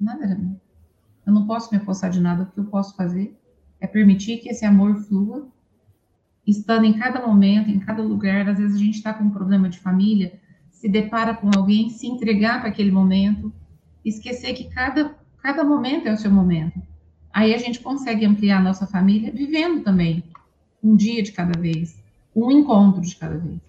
[0.00, 0.58] Nada era meu.
[1.26, 3.38] Eu não posso me apossar de nada, o que eu posso fazer
[3.78, 5.46] é permitir que esse amor flua,
[6.46, 8.48] estando em cada momento, em cada lugar.
[8.48, 12.06] Às vezes a gente está com um problema de família, se depara com alguém, se
[12.06, 13.52] entregar para aquele momento,
[14.02, 16.80] esquecer que cada, cada momento é o seu momento.
[17.30, 20.24] Aí a gente consegue ampliar a nossa família vivendo também,
[20.82, 22.02] um dia de cada vez,
[22.34, 23.60] um encontro de cada vez.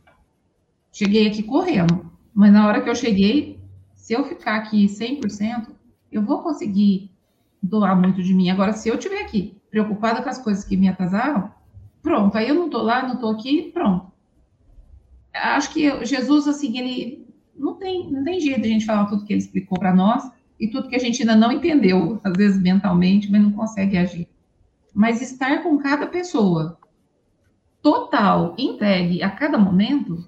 [0.94, 3.60] Cheguei aqui correndo, mas na hora que eu cheguei,
[3.94, 5.67] se eu ficar aqui 100%,
[6.12, 7.12] eu vou conseguir
[7.62, 8.50] doar muito de mim.
[8.50, 11.52] Agora, se eu estiver aqui preocupada com as coisas que me atrasaram,
[12.02, 14.12] pronto, aí eu não estou lá, não estou aqui, pronto.
[15.34, 19.26] Acho que Jesus, assim, ele não tem, não tem jeito de a gente falar tudo
[19.26, 22.62] que ele explicou para nós e tudo que a gente ainda não entendeu, às vezes
[22.62, 24.28] mentalmente, mas não consegue agir.
[24.94, 26.78] Mas estar com cada pessoa,
[27.82, 30.28] total, entregue a cada momento,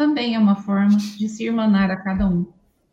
[0.00, 2.46] também é uma forma de se irmanar a cada um,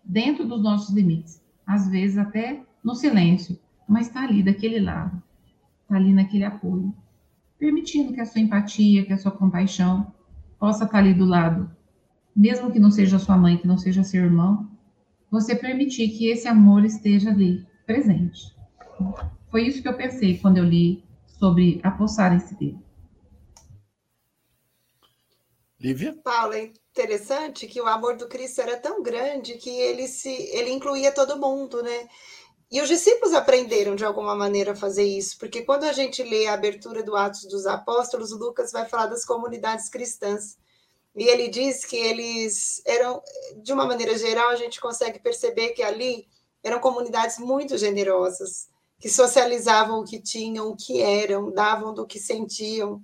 [0.04, 1.42] dentro dos nossos limites.
[1.66, 5.24] Às vezes até no silêncio, mas está ali daquele lado,
[5.84, 6.94] está ali naquele apoio,
[7.58, 10.14] permitindo que a sua empatia, que a sua compaixão
[10.60, 11.72] possa estar tá ali do lado,
[12.36, 14.70] mesmo que não seja sua mãe, que não seja seu irmão,
[15.32, 18.54] você permitir que esse amor esteja ali, presente.
[19.50, 22.78] Foi isso que eu pensei quando eu li sobre apossarem-se dele.
[25.80, 26.14] Lívia?
[26.22, 30.72] Paulo, é interessante que o amor do Cristo era tão grande que ele se ele
[30.72, 32.08] incluía todo mundo, né?
[32.72, 36.48] E os discípulos aprenderam de alguma maneira a fazer isso, porque quando a gente lê
[36.48, 40.58] a abertura do Atos dos Apóstolos, Lucas vai falar das comunidades cristãs.
[41.16, 43.22] E ele diz que eles eram,
[43.64, 46.28] de uma maneira geral, a gente consegue perceber que ali
[46.64, 48.68] eram comunidades muito generosas,
[49.00, 53.02] que socializavam o que tinham, o que eram, davam do que sentiam.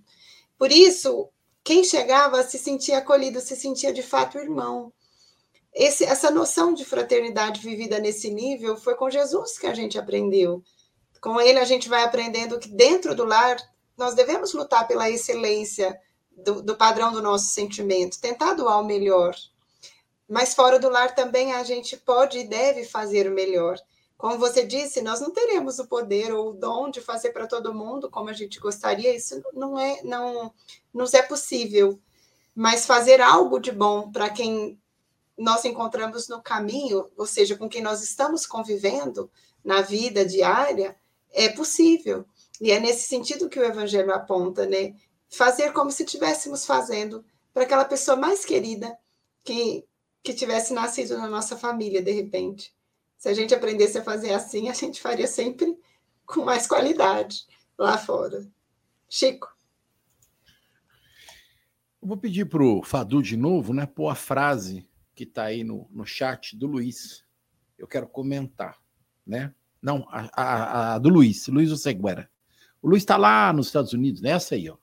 [0.58, 1.30] Por isso,
[1.64, 4.92] quem chegava se sentia acolhido, se sentia de fato irmão.
[5.74, 10.62] Esse, essa noção de fraternidade vivida nesse nível foi com Jesus que a gente aprendeu.
[11.22, 13.58] Com ele, a gente vai aprendendo que dentro do lar
[13.98, 15.98] nós devemos lutar pela excelência
[16.36, 19.36] do, do padrão do nosso sentimento, tentar doar o melhor.
[20.28, 23.78] Mas fora do lar também a gente pode e deve fazer o melhor
[24.18, 27.74] Como você disse, nós não teremos o poder ou o dom de fazer para todo
[27.74, 30.54] mundo como a gente gostaria, isso não é, não
[30.94, 32.00] nos é possível.
[32.56, 34.80] Mas fazer algo de bom para quem
[35.38, 39.32] nós encontramos no caminho, ou seja, com quem nós estamos convivendo
[39.64, 40.96] na vida diária,
[41.32, 42.26] é possível.
[42.62, 44.94] E é nesse sentido que o evangelho aponta, né?
[45.30, 48.96] Fazer como se estivéssemos fazendo para aquela pessoa mais querida
[49.44, 49.86] que
[50.24, 52.74] que tivesse nascido na nossa família de repente.
[53.18, 55.78] Se a gente aprendesse a fazer assim, a gente faria sempre
[56.26, 57.46] com mais qualidade
[57.78, 58.50] lá fora.
[59.10, 59.53] Chico.
[62.04, 64.86] Eu vou pedir para o Fadu de novo, né, pôr a frase
[65.16, 67.24] que está aí no, no chat do Luiz.
[67.78, 68.78] Eu quero comentar,
[69.26, 69.54] né?
[69.82, 72.30] Não, a, a, a do Luiz, Luiz Oseguera.
[72.82, 74.76] O Luiz está lá nos Estados Unidos, nessa aí, ó.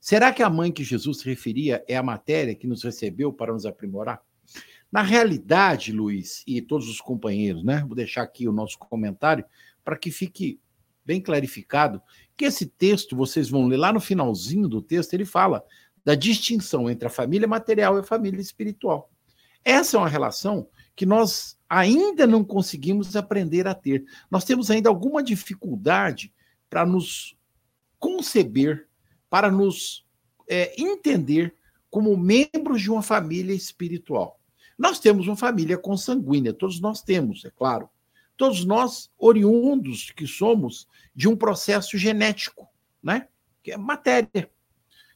[0.00, 3.52] Será que a mãe que Jesus se referia é a matéria que nos recebeu para
[3.52, 4.22] nos aprimorar?
[4.90, 7.82] Na realidade, Luiz e todos os companheiros, né?
[7.88, 9.44] Vou deixar aqui o nosso comentário
[9.82, 10.60] para que fique
[11.04, 12.00] bem clarificado
[12.36, 15.64] que esse texto, vocês vão ler lá no finalzinho do texto, ele fala
[16.08, 19.10] da distinção entre a família material e a família espiritual.
[19.62, 20.66] Essa é uma relação
[20.96, 24.06] que nós ainda não conseguimos aprender a ter.
[24.30, 26.32] Nós temos ainda alguma dificuldade
[26.70, 27.36] para nos
[27.98, 28.88] conceber,
[29.28, 30.06] para nos
[30.48, 31.54] é, entender
[31.90, 34.40] como membros de uma família espiritual.
[34.78, 37.86] Nós temos uma família consanguínea, todos nós temos, é claro.
[38.34, 42.66] Todos nós oriundos que somos de um processo genético,
[43.02, 43.28] né?
[43.62, 44.50] Que é matéria.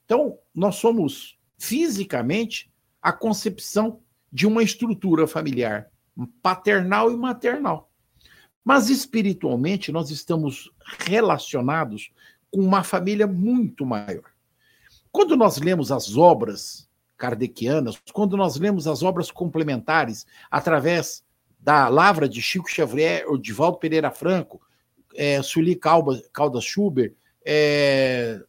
[0.04, 4.00] Então, nós somos fisicamente a concepção
[4.32, 5.90] de uma estrutura familiar
[6.42, 7.90] paternal e maternal.
[8.64, 10.70] Mas espiritualmente nós estamos
[11.06, 12.12] relacionados
[12.50, 14.30] com uma família muito maior.
[15.10, 21.24] Quando nós lemos as obras kardecianas, quando nós lemos as obras complementares através
[21.58, 24.60] da Lavra de Chico Xavier, ou de Valdo Pereira Franco,
[25.14, 28.40] é, Sueli Caldas Schubert, é,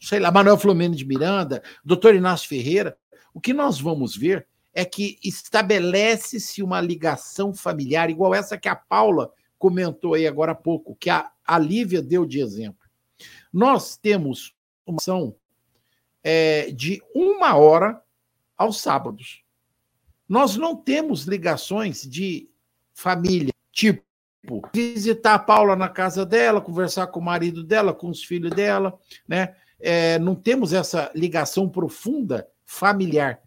[0.00, 2.96] sei lá, Manuel Flamengo de Miranda, doutor Inácio Ferreira,
[3.34, 8.74] o que nós vamos ver é que estabelece-se uma ligação familiar, igual essa que a
[8.74, 12.88] Paula comentou aí agora há pouco, que a, a Lívia deu de exemplo.
[13.52, 14.54] Nós temos
[14.86, 15.34] uma ação
[16.22, 18.02] é, de uma hora
[18.56, 19.42] aos sábados.
[20.28, 22.48] Nós não temos ligações de
[22.94, 24.02] família, tipo
[24.72, 28.98] visitar a Paula na casa dela, conversar com o marido dela, com os filhos dela,
[29.28, 29.54] né?
[29.80, 33.40] É, não temos essa ligação profunda familiar.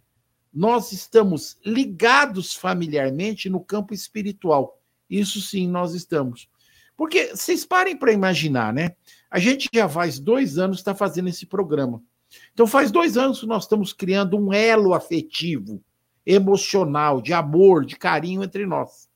[0.53, 4.79] Nós estamos ligados familiarmente no campo espiritual.
[5.09, 6.47] Isso sim, nós estamos.
[6.95, 8.95] Porque vocês parem para imaginar, né?
[9.29, 12.01] A gente já faz dois anos está fazendo esse programa.
[12.53, 15.83] Então, faz dois anos que nós estamos criando um elo afetivo,
[16.25, 19.09] emocional, de amor, de carinho entre nós.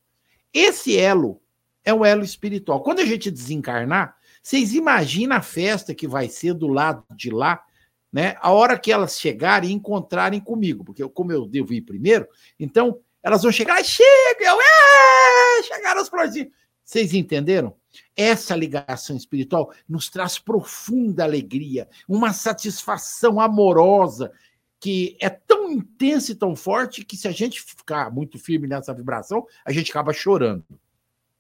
[0.54, 1.42] Esse elo
[1.84, 2.82] é um elo espiritual.
[2.82, 7.64] Quando a gente desencarnar, vocês imaginam a festa que vai ser do lado de lá,
[8.12, 8.36] né?
[8.40, 12.28] A hora que elas chegarem e encontrarem comigo, porque como eu devo ir primeiro,
[12.60, 14.08] então elas vão chegar, chega,
[14.40, 16.50] eu, é, chegaram as florzinhas.
[16.84, 17.76] Vocês entenderam?
[18.16, 24.32] Essa ligação espiritual nos traz profunda alegria, uma satisfação amorosa
[24.80, 28.94] que é tão intensa e tão forte que se a gente ficar muito firme nessa
[28.94, 30.66] vibração, a gente acaba chorando,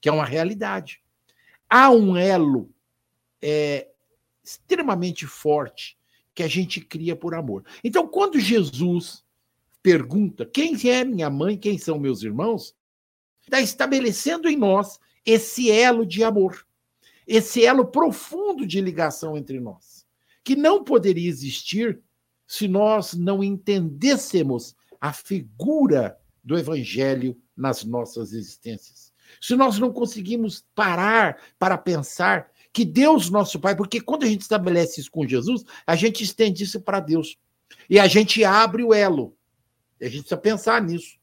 [0.01, 1.01] que é uma realidade.
[1.69, 2.69] Há um elo
[3.41, 3.87] é,
[4.43, 5.97] extremamente forte
[6.33, 7.63] que a gente cria por amor.
[7.83, 9.25] Então, quando Jesus
[9.81, 12.75] pergunta quem é minha mãe, quem são meus irmãos,
[13.41, 16.65] está estabelecendo em nós esse elo de amor,
[17.25, 20.05] esse elo profundo de ligação entre nós,
[20.43, 21.99] que não poderia existir
[22.45, 29.11] se nós não entendêssemos a figura do evangelho nas nossas existências.
[29.41, 34.41] Se nós não conseguimos parar para pensar que Deus, nosso Pai, porque quando a gente
[34.41, 37.35] estabelece isso com Jesus, a gente estende isso para Deus.
[37.89, 39.35] E a gente abre o elo.
[39.99, 41.17] E a gente precisa pensar nisso.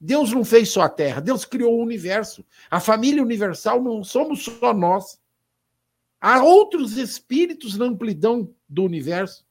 [0.00, 2.44] Deus não fez só a Terra, Deus criou o universo.
[2.68, 5.20] A família universal não somos só nós.
[6.20, 9.46] Há outros espíritos na amplidão do universo.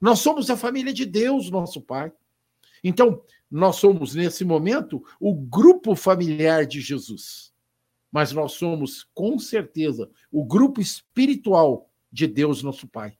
[0.00, 2.10] Nós somos a família de Deus, nosso Pai.
[2.82, 7.52] Então, nós somos, nesse momento, o grupo familiar de Jesus.
[8.10, 13.16] Mas nós somos, com certeza, o grupo espiritual de Deus, nosso Pai.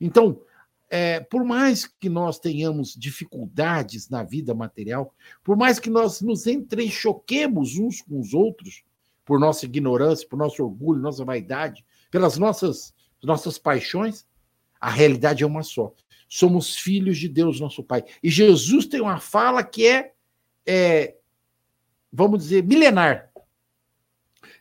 [0.00, 0.40] Então,
[0.88, 6.46] é, por mais que nós tenhamos dificuldades na vida material, por mais que nós nos
[6.46, 8.84] entrechoquemos uns com os outros,
[9.24, 14.26] por nossa ignorância, por nosso orgulho, nossa vaidade, pelas nossas, nossas paixões,
[14.80, 15.92] a realidade é uma só.
[16.28, 18.04] Somos filhos de Deus, nosso Pai.
[18.22, 20.12] E Jesus tem uma fala que é,
[20.66, 21.16] é
[22.12, 23.30] vamos dizer, milenar.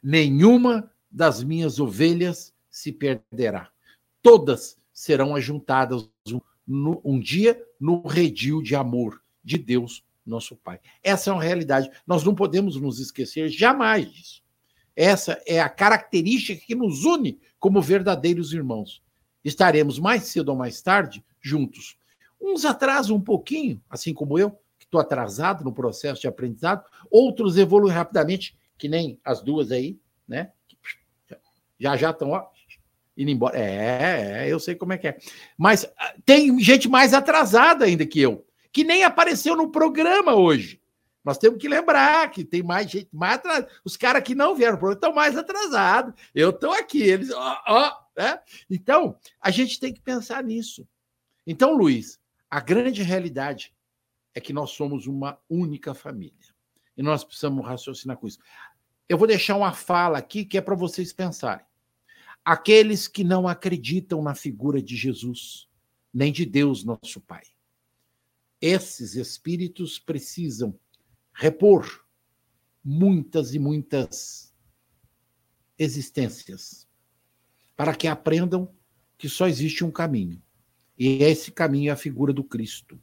[0.03, 3.69] Nenhuma das minhas ovelhas se perderá.
[4.21, 6.09] Todas serão ajuntadas
[6.67, 10.79] um, um dia no redil de amor de Deus, nosso Pai.
[11.03, 11.89] Essa é uma realidade.
[12.05, 14.43] Nós não podemos nos esquecer jamais disso.
[14.95, 19.01] Essa é a característica que nos une como verdadeiros irmãos.
[19.43, 21.97] Estaremos mais cedo ou mais tarde juntos.
[22.39, 27.57] Uns atrasam um pouquinho, assim como eu, que estou atrasado no processo de aprendizado, outros
[27.57, 30.51] evoluem rapidamente, que nem as duas aí, né?
[31.79, 32.31] Já já estão,
[33.15, 33.57] indo embora.
[33.57, 35.17] É, é, eu sei como é que é.
[35.57, 40.81] Mas ah, tem gente mais atrasada ainda que eu, que nem apareceu no programa hoje.
[41.23, 43.69] Nós temos que lembrar que tem mais gente mais atrasada.
[43.86, 46.13] Os caras que não vieram para estão mais atrasados.
[46.36, 48.38] Eu estou aqui, eles, ó, ó, né?
[48.69, 50.86] Então, a gente tem que pensar nisso.
[51.47, 52.19] Então, Luiz,
[52.49, 53.73] a grande realidade
[54.36, 56.53] é que nós somos uma única família.
[56.95, 58.39] E nós precisamos raciocinar com isso.
[59.07, 61.65] Eu vou deixar uma fala aqui que é para vocês pensarem.
[62.43, 65.67] Aqueles que não acreditam na figura de Jesus,
[66.13, 67.43] nem de Deus, nosso Pai.
[68.61, 70.77] Esses espíritos precisam
[71.33, 72.05] repor
[72.83, 74.53] muitas e muitas
[75.77, 76.87] existências
[77.75, 78.73] para que aprendam
[79.17, 80.41] que só existe um caminho.
[80.97, 82.99] E esse caminho é a figura do Cristo.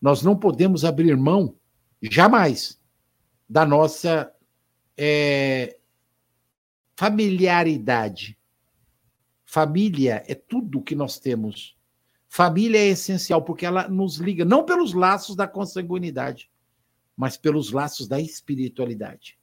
[0.00, 1.56] Nós não podemos abrir mão,
[2.02, 2.80] jamais,
[3.48, 4.32] da nossa
[4.96, 5.78] é,
[6.96, 8.38] familiaridade.
[9.44, 11.76] Família é tudo que nós temos.
[12.28, 16.50] Família é essencial porque ela nos liga, não pelos laços da consanguinidade,
[17.16, 19.38] mas pelos laços da espiritualidade.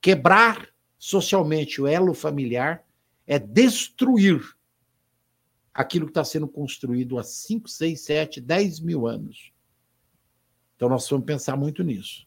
[0.00, 2.84] Quebrar socialmente o elo familiar
[3.26, 4.42] é destruir
[5.72, 9.52] aquilo que está sendo construído há 5, 6, 7, 10 mil anos.
[10.76, 12.26] Então nós vamos pensar muito nisso.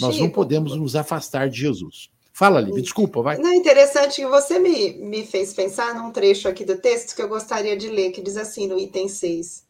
[0.00, 2.10] Nós não podemos nos afastar de Jesus.
[2.32, 3.36] Fala, Lívia, desculpa, vai.
[3.36, 7.20] Não, é interessante que você me, me fez pensar num trecho aqui do texto que
[7.20, 9.66] eu gostaria de ler, que diz assim no item 6.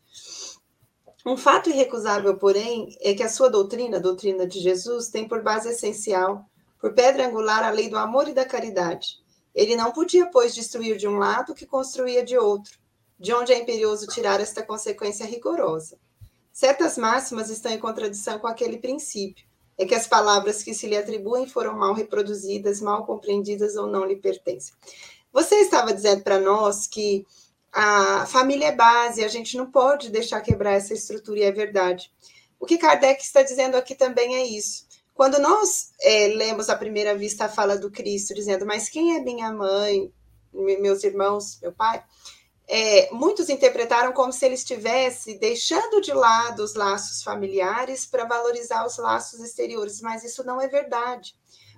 [1.26, 5.42] Um fato irrecusável, porém, é que a sua doutrina, a doutrina de Jesus, tem por
[5.42, 6.44] base essencial,
[6.80, 9.20] por pedra angular, a lei do amor e da caridade.
[9.54, 12.78] Ele não podia, pois, destruir de um lado o que construía de outro,
[13.18, 15.98] de onde é imperioso tirar esta consequência rigorosa.
[16.52, 19.46] Certas máximas estão em contradição com aquele princípio,
[19.78, 24.04] é que as palavras que se lhe atribuem foram mal reproduzidas, mal compreendidas ou não
[24.04, 24.74] lhe pertencem.
[25.32, 27.24] Você estava dizendo para nós que
[27.72, 32.12] a família é base, a gente não pode deixar quebrar essa estrutura, e é verdade.
[32.60, 34.86] O que Kardec está dizendo aqui também é isso.
[35.14, 39.20] Quando nós é, lemos à primeira vista a fala do Cristo, dizendo, mas quem é
[39.20, 40.12] minha mãe,
[40.52, 42.02] meus irmãos, meu pai?
[42.74, 48.86] É, muitos interpretaram como se ele estivesse deixando de lado os laços familiares para valorizar
[48.86, 51.34] os laços exteriores, mas isso não é verdade.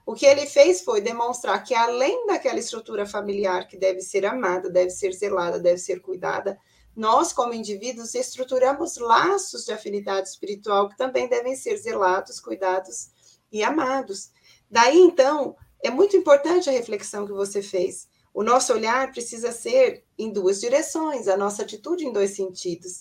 [0.07, 4.71] O que ele fez foi demonstrar que, além daquela estrutura familiar que deve ser amada,
[4.71, 6.57] deve ser zelada, deve ser cuidada,
[6.95, 13.09] nós, como indivíduos, estruturamos laços de afinidade espiritual que também devem ser zelados, cuidados
[13.51, 14.31] e amados.
[14.71, 18.07] Daí, então, é muito importante a reflexão que você fez.
[18.35, 23.01] O nosso olhar precisa ser em duas direções, a nossa atitude em dois sentidos.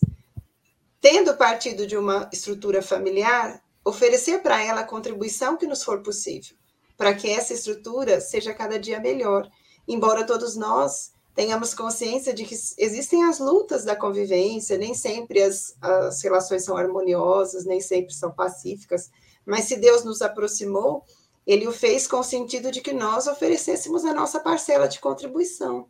[1.01, 6.55] Tendo partido de uma estrutura familiar, oferecer para ela a contribuição que nos for possível
[6.97, 9.49] para que essa estrutura seja cada dia melhor.
[9.88, 15.75] Embora todos nós tenhamos consciência de que existem as lutas da convivência, nem sempre as,
[15.81, 19.09] as relações são harmoniosas, nem sempre são pacíficas,
[19.45, 21.03] mas se Deus nos aproximou,
[21.45, 25.89] ele o fez com o sentido de que nós oferecêssemos a nossa parcela de contribuição.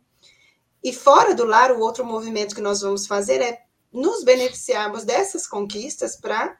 [0.82, 5.46] E fora do lar, o outro movimento que nós vamos fazer é nos beneficiarmos dessas
[5.46, 6.56] conquistas para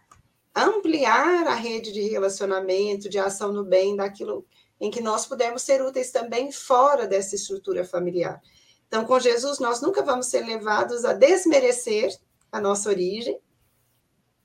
[0.55, 4.47] ampliar a rede de relacionamento, de ação no bem, daquilo
[4.81, 8.41] em que nós pudermos ser úteis também fora dessa estrutura familiar.
[8.87, 12.17] Então, com Jesus, nós nunca vamos ser levados a desmerecer
[12.53, 13.41] a nossa origem,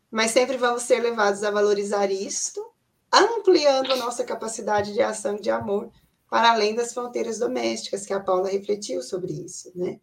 [0.09, 2.68] mas sempre vamos ser levados a valorizar isto,
[3.11, 5.91] ampliando nossa capacidade de ação de amor
[6.29, 9.99] para além das fronteiras domésticas, que a Paula refletiu sobre isso, né?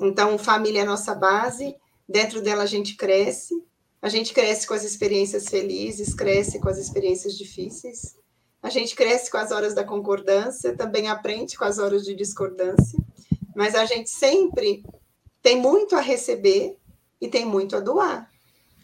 [0.00, 1.76] Então, família é nossa base,
[2.08, 3.54] dentro dela a gente cresce,
[4.00, 8.16] a gente cresce com as experiências felizes, cresce com as experiências difíceis.
[8.62, 12.98] A gente cresce com as horas da concordância, também aprende com as horas de discordância.
[13.56, 14.84] Mas a gente sempre
[15.42, 16.76] tem muito a receber
[17.20, 18.30] e tem muito a doar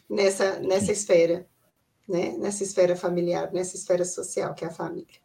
[0.09, 1.47] nessa, nessa esfera,
[2.07, 2.35] né?
[2.37, 5.19] Nessa esfera familiar, nessa esfera social que é a família.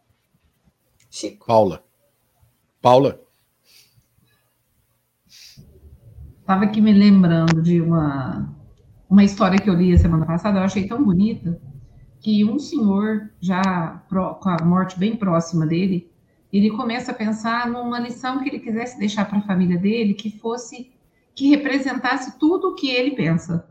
[1.10, 1.46] Chico.
[1.46, 1.84] Paula.
[2.80, 3.20] Paula.
[6.40, 8.56] Estava aqui me lembrando de uma
[9.10, 11.60] uma história que eu li a semana passada, eu achei tão bonita,
[12.20, 16.08] que um senhor, já com a morte bem próxima dele,
[16.52, 20.30] ele começa a pensar numa lição que ele quisesse deixar para a família dele, que
[20.38, 20.92] fosse
[21.34, 23.68] que representasse tudo o que ele pensa.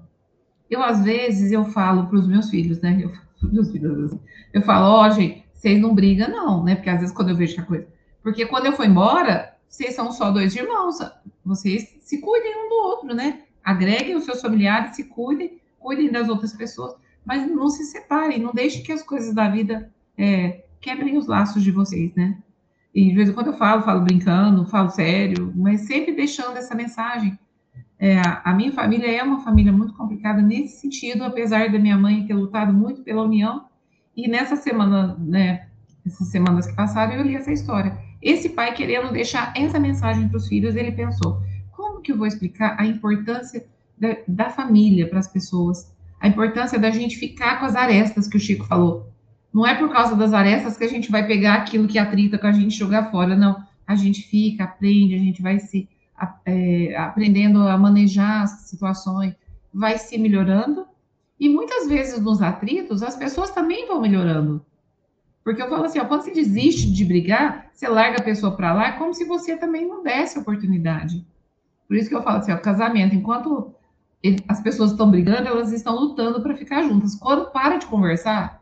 [0.70, 2.97] Eu às vezes eu falo para os meus filhos, né?
[3.01, 3.11] Eu,
[3.51, 4.20] meus filhos, assim,
[4.53, 6.76] eu falo, ó, oh, gente, vocês não brigam não, né?
[6.76, 7.88] Porque às vezes quando eu vejo a coisa,
[8.22, 10.97] porque quando eu for embora, vocês são só dois irmãos,
[11.43, 13.43] vocês se cuidem um do outro, né?
[13.63, 16.95] Agreguem os seus familiares, se cuidem, cuidem das outras pessoas,
[17.26, 21.63] mas não se separem, não deixem que as coisas da vida é, quebrem os laços
[21.63, 22.38] de vocês, né?
[22.93, 26.74] E de vez em quando eu falo, falo brincando, falo sério, mas sempre deixando essa
[26.74, 27.38] mensagem.
[27.99, 32.25] É, a minha família é uma família muito complicada nesse sentido, apesar da minha mãe
[32.25, 33.65] ter lutado muito pela união.
[34.15, 35.67] E nessa semana, né,
[36.05, 37.97] essas semanas que passaram, eu li essa história.
[38.21, 41.41] Esse pai querendo deixar essa mensagem para os filhos, ele pensou:
[41.71, 43.65] como que eu vou explicar a importância
[43.97, 45.93] da, da família para as pessoas?
[46.21, 49.11] A importância da gente ficar com as arestas que o Chico falou.
[49.53, 52.47] Não é por causa das arestas que a gente vai pegar aquilo que atrita com
[52.47, 53.61] a gente jogar fora, não.
[53.85, 55.87] A gente fica, aprende, a gente vai se
[56.45, 59.36] é, aprendendo a manejar as situações,
[59.74, 60.86] vai se melhorando.
[61.39, 64.65] E muitas vezes nos atritos, as pessoas também vão melhorando.
[65.43, 68.74] Porque eu falo assim, ó, quando você desiste de brigar, você larga a pessoa para
[68.74, 71.26] lá, é como se você também não desse oportunidade.
[71.88, 73.74] Por isso que eu falo assim, ó, casamento, enquanto
[74.47, 77.15] as pessoas estão brigando, elas estão lutando para ficar juntas.
[77.15, 78.61] Quando para de conversar,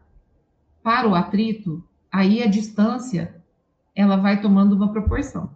[0.84, 3.36] para o atrito, aí a distância
[3.96, 5.50] ela vai tomando uma proporção.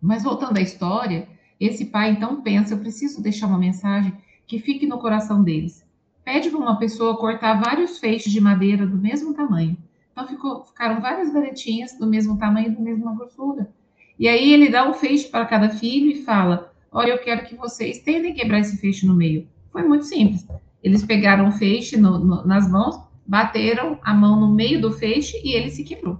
[0.00, 1.28] Mas voltando à história,
[1.60, 4.12] esse pai então pensa: eu preciso deixar uma mensagem
[4.46, 5.84] que fique no coração deles.
[6.24, 9.76] Pede para uma pessoa cortar vários feixes de madeira do mesmo tamanho.
[10.12, 13.72] Então ficou, ficaram várias varetinhas do mesmo tamanho, da mesma grossura.
[14.18, 17.54] E aí ele dá um feixe para cada filho e fala: Olha, eu quero que
[17.54, 19.48] vocês tentem quebrar esse feixe no meio.
[19.70, 20.46] Foi muito simples.
[20.82, 25.40] Eles pegaram o feixe no, no, nas mãos, bateram a mão no meio do feixe
[25.44, 26.18] e ele se quebrou.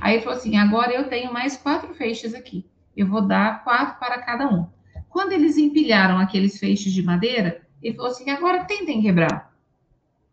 [0.00, 2.64] Aí ele falou assim: agora eu tenho mais quatro feixes aqui.
[2.96, 4.66] Eu vou dar quatro para cada um.
[5.08, 9.54] Quando eles empilharam aqueles feixes de madeira, ele falou assim: agora tentem quebrar.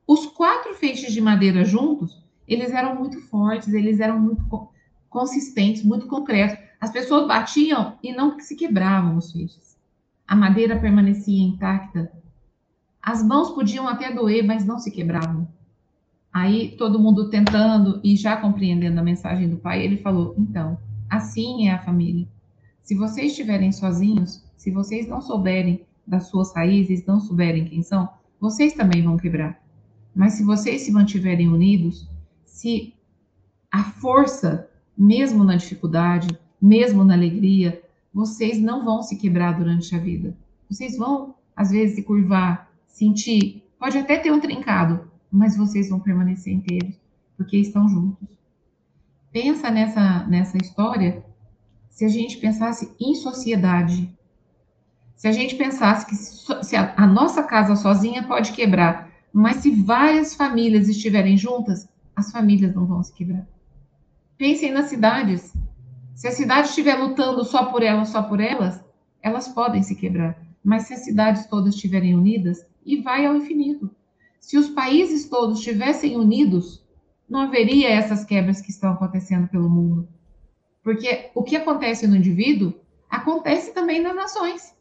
[0.07, 4.69] Os quatro feixes de madeira juntos, eles eram muito fortes, eles eram muito
[5.09, 6.57] consistentes, muito concretos.
[6.79, 9.77] As pessoas batiam e não se quebravam os feixes.
[10.27, 12.11] A madeira permanecia intacta.
[13.01, 15.47] As mãos podiam até doer, mas não se quebravam.
[16.31, 20.77] Aí todo mundo tentando e já compreendendo a mensagem do pai, ele falou: então,
[21.09, 22.27] assim é a família.
[22.83, 28.09] Se vocês estiverem sozinhos, se vocês não souberem das suas raízes, não souberem quem são,
[28.39, 29.63] vocês também vão quebrar.
[30.13, 32.09] Mas se vocês se mantiverem unidos,
[32.43, 32.93] se
[33.71, 36.27] a força, mesmo na dificuldade,
[36.61, 37.81] mesmo na alegria,
[38.13, 40.37] vocês não vão se quebrar durante a vida.
[40.69, 45.99] Vocês vão, às vezes, se curvar, sentir, pode até ter um trincado, mas vocês vão
[45.99, 46.95] permanecer inteiros,
[47.37, 48.27] porque estão juntos.
[49.31, 51.23] Pensa nessa, nessa história,
[51.93, 54.11] se a gente pensasse em sociedade,
[55.15, 59.71] se a gente pensasse que se a, a nossa casa sozinha pode quebrar, mas se
[59.71, 63.47] várias famílias estiverem juntas, as famílias não vão se quebrar.
[64.37, 65.53] Pensem nas cidades.
[66.13, 68.83] Se a cidade estiver lutando só por elas, só por elas,
[69.21, 70.37] elas podem se quebrar.
[70.63, 73.89] Mas se as cidades todas estiverem unidas, e vai ao infinito.
[74.39, 76.83] Se os países todos estivessem unidos,
[77.29, 80.07] não haveria essas quebras que estão acontecendo pelo mundo.
[80.83, 82.73] Porque o que acontece no indivíduo
[83.09, 84.75] acontece também nas nações.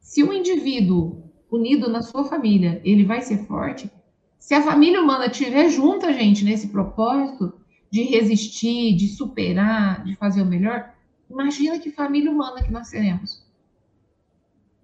[0.00, 3.90] Se um indivíduo unido na sua família, ele vai ser forte,
[4.38, 7.54] se a família humana estiver junto a gente nesse propósito
[7.90, 10.92] de resistir, de superar, de fazer o melhor,
[11.30, 13.44] imagina que família humana que nós seremos.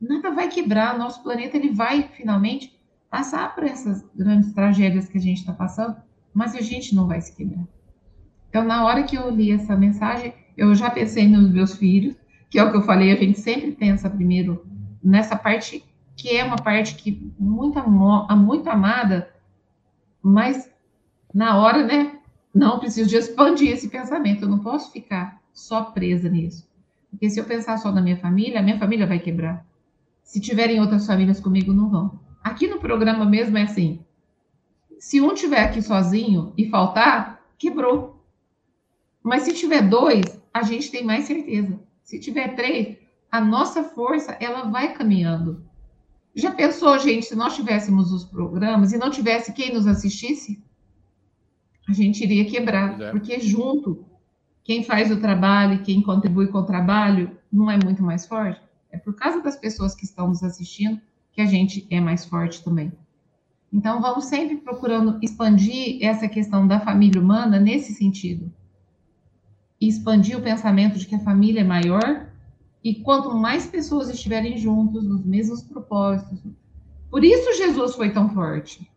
[0.00, 2.74] Nada vai quebrar, nosso planeta ele vai finalmente
[3.10, 5.96] passar por essas grandes tragédias que a gente está passando,
[6.32, 7.66] mas a gente não vai se quebrar.
[8.50, 12.16] Então, na hora que eu li essa mensagem, eu já pensei nos meus filhos,
[12.50, 14.66] que é o que eu falei, a gente sempre pensa primeiro
[15.02, 15.84] nessa parte
[16.16, 19.32] que é uma parte que muito, muito amada,
[20.22, 20.70] mas
[21.32, 22.18] na hora, né,
[22.54, 26.68] não preciso de expandir esse pensamento, eu não posso ficar só presa nisso.
[27.10, 29.64] Porque se eu pensar só na minha família, a minha família vai quebrar.
[30.22, 32.20] Se tiverem outras famílias comigo, não vão.
[32.42, 34.04] Aqui no programa mesmo é assim:
[34.98, 38.19] se um tiver aqui sozinho e faltar, quebrou.
[39.22, 41.78] Mas se tiver dois, a gente tem mais certeza.
[42.02, 42.96] Se tiver três,
[43.30, 45.64] a nossa força ela vai caminhando.
[46.34, 50.62] Já pensou, gente, se nós tivéssemos os programas e não tivesse quem nos assistisse?
[51.88, 53.10] A gente iria quebrar, é.
[53.10, 54.04] porque junto,
[54.62, 58.60] quem faz o trabalho, quem contribui com o trabalho, não é muito mais forte?
[58.90, 61.00] É por causa das pessoas que estão nos assistindo
[61.32, 62.92] que a gente é mais forte também.
[63.72, 68.52] Então, vamos sempre procurando expandir essa questão da família humana nesse sentido.
[69.88, 72.26] Expandir o pensamento de que a família é maior
[72.84, 76.40] e quanto mais pessoas estiverem juntos nos mesmos propósitos.
[77.10, 78.90] Por isso Jesus foi tão forte.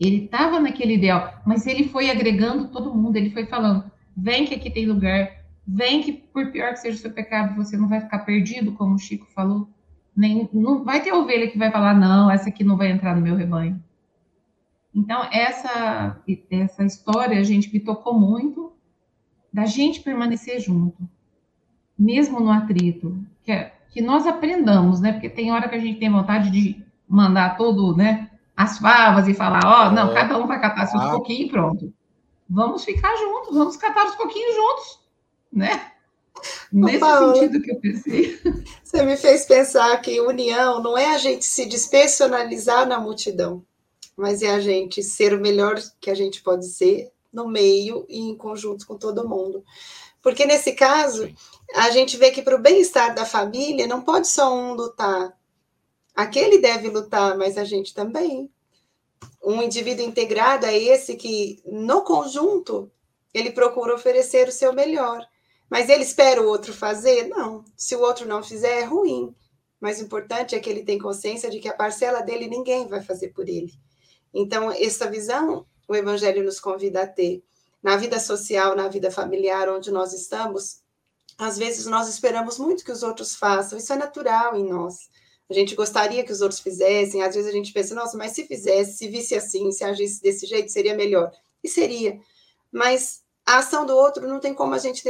[0.00, 3.84] Ele estava naquele ideal, mas ele foi agregando todo mundo, ele foi falando:
[4.16, 5.30] vem que aqui tem lugar,
[5.66, 8.94] vem que por pior que seja o seu pecado, você não vai ficar perdido, como
[8.94, 9.68] o Chico falou.
[10.14, 13.22] Nem, não vai ter ovelha que vai falar, não, essa aqui não vai entrar no
[13.22, 13.82] meu rebanho.
[14.94, 18.72] Então, essa, essa história, a gente me tocou muito
[19.52, 20.96] da gente permanecer junto,
[21.98, 25.12] mesmo no atrito, que, é, que nós aprendamos, né?
[25.12, 28.30] Porque tem hora que a gente tem vontade de mandar todo, né?
[28.56, 30.14] As favas e falar, ó, oh, não, é.
[30.14, 31.10] cada um vai catar seus ah.
[31.10, 31.92] coquinhos e pronto.
[32.48, 35.00] Vamos ficar juntos, vamos catar os coquinhos juntos,
[35.52, 35.92] né?
[36.72, 38.40] Nesse sentido que eu pensei.
[38.82, 43.64] Você me fez pensar que união não é a gente se despersonalizar na multidão,
[44.16, 48.18] mas é a gente ser o melhor que a gente pode ser no meio e
[48.18, 49.64] em conjunto com todo mundo.
[50.20, 51.32] Porque nesse caso,
[51.74, 55.36] a gente vê que para o bem-estar da família não pode só um lutar.
[56.14, 58.50] Aquele deve lutar, mas a gente também.
[59.42, 62.90] Um indivíduo integrado é esse que, no conjunto,
[63.34, 65.26] ele procura oferecer o seu melhor.
[65.68, 67.28] Mas ele espera o outro fazer?
[67.28, 67.64] Não.
[67.76, 69.34] Se o outro não fizer, é ruim.
[69.80, 73.02] Mas o importante é que ele tem consciência de que a parcela dele ninguém vai
[73.02, 73.72] fazer por ele.
[74.32, 77.42] Então, essa visão o Evangelho nos convida a ter.
[77.82, 80.82] Na vida social, na vida familiar, onde nós estamos,
[81.36, 85.10] às vezes nós esperamos muito que os outros façam, isso é natural em nós.
[85.50, 88.46] A gente gostaria que os outros fizessem, às vezes a gente pensa, nossa, mas se
[88.46, 91.30] fizesse, se visse assim, se agisse desse jeito, seria melhor.
[91.62, 92.18] E seria.
[92.70, 95.04] Mas a ação do outro não tem como a gente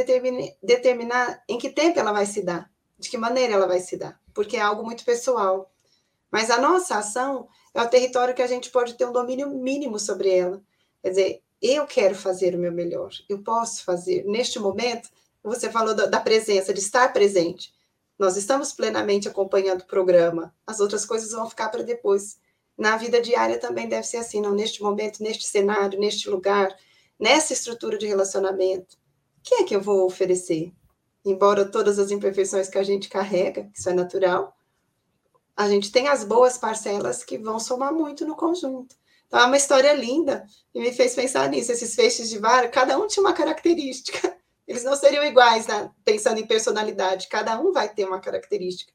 [0.62, 4.18] determinar em que tempo ela vai se dar, de que maneira ela vai se dar,
[4.34, 5.70] porque é algo muito pessoal.
[6.30, 9.98] Mas a nossa ação é o território que a gente pode ter um domínio mínimo
[9.98, 10.62] sobre ela.
[11.02, 14.24] Quer dizer, eu quero fazer o meu melhor, eu posso fazer.
[14.24, 15.08] Neste momento,
[15.42, 17.72] você falou da, presença, de estar presente.
[18.18, 22.38] Nós estamos plenamente acompanhando o programa, as outras coisas vão ficar para depois.
[22.76, 26.74] Na vida diária também deve ser assim, não neste momento, neste cenário, neste lugar,
[27.18, 28.96] nessa estrutura de relacionamento.
[29.38, 30.72] O que é que eu vou oferecer?
[31.24, 34.56] Embora todas as imperfeições que a gente carrega, isso é natural,
[35.56, 38.96] a gente tem as boas parcelas que vão somar muito no conjunto.
[39.32, 41.72] Então, é uma história linda e me fez pensar nisso.
[41.72, 44.36] Esses feixes de vara, cada um tinha uma característica.
[44.68, 45.90] Eles não seriam iguais, né?
[46.04, 47.28] pensando em personalidade.
[47.28, 48.92] Cada um vai ter uma característica.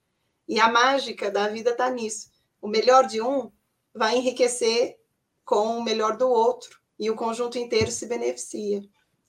[0.47, 2.29] E a mágica da vida está nisso.
[2.61, 3.51] O melhor de um
[3.95, 4.99] vai enriquecer
[5.43, 6.79] com o melhor do outro.
[6.99, 8.83] E o conjunto inteiro se beneficia.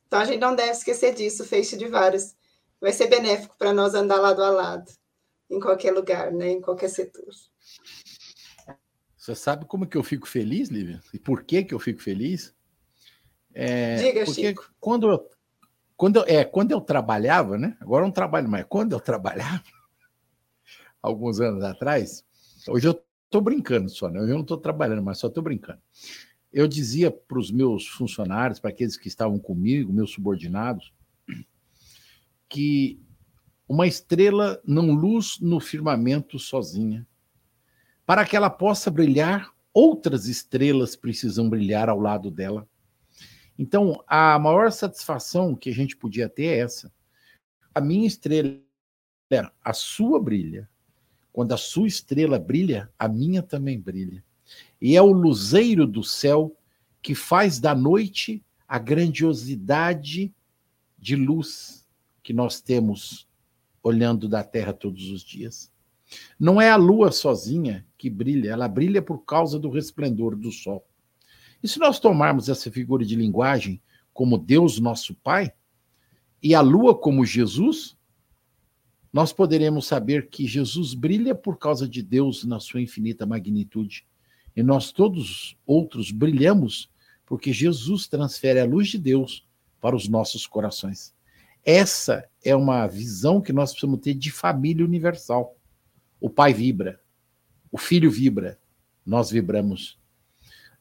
[0.07, 2.37] Então, a gente não deve esquecer disso, feixe de varas.
[2.79, 4.93] Vai ser benéfico para nós andar lado a lado
[5.49, 6.51] em qualquer lugar, né?
[6.51, 7.33] em qualquer setor.
[9.29, 11.03] Você sabe como que eu fico feliz, Lívia?
[11.13, 12.55] E por que que eu fico feliz?
[13.53, 14.73] É, Diga, porque Chico.
[14.81, 15.29] Quando eu,
[15.99, 17.77] quando, eu, é, quando eu trabalhava, né?
[17.79, 18.65] Agora eu não trabalho mais.
[18.67, 19.63] Quando eu trabalhava,
[21.03, 22.25] alguns anos atrás,
[22.67, 24.19] hoje eu estou brincando só, né?
[24.19, 25.83] Eu não estou trabalhando, mas só estou brincando.
[26.51, 30.91] Eu dizia para os meus funcionários, para aqueles que estavam comigo, meus subordinados,
[32.49, 32.99] que
[33.69, 37.07] uma estrela não luz no firmamento sozinha.
[38.09, 42.67] Para que ela possa brilhar, outras estrelas precisam brilhar ao lado dela.
[43.59, 46.91] Então, a maior satisfação que a gente podia ter é essa.
[47.75, 48.63] A minha estrela,
[49.63, 50.67] a sua brilha.
[51.31, 54.25] Quando a sua estrela brilha, a minha também brilha.
[54.81, 56.57] E é o luzeiro do céu
[57.03, 60.35] que faz da noite a grandiosidade
[60.97, 61.87] de luz
[62.23, 63.29] que nós temos
[63.83, 65.71] olhando da Terra todos os dias.
[66.41, 70.87] Não é a lua sozinha que brilha, ela brilha por causa do resplendor do sol.
[71.63, 73.83] E se nós tomarmos essa figura de linguagem
[74.15, 75.53] como Deus nosso Pai,
[76.41, 77.97] e a lua como Jesus,
[79.13, 84.07] nós poderemos saber que Jesus brilha por causa de Deus na sua infinita magnitude.
[84.55, 86.91] E nós todos outros brilhamos
[87.27, 89.47] porque Jesus transfere a luz de Deus
[89.81, 91.15] para os nossos corações.
[91.65, 95.57] Essa é uma visão que nós precisamos ter de família universal.
[96.21, 97.01] O pai vibra,
[97.71, 98.59] o filho vibra,
[99.05, 99.99] nós vibramos.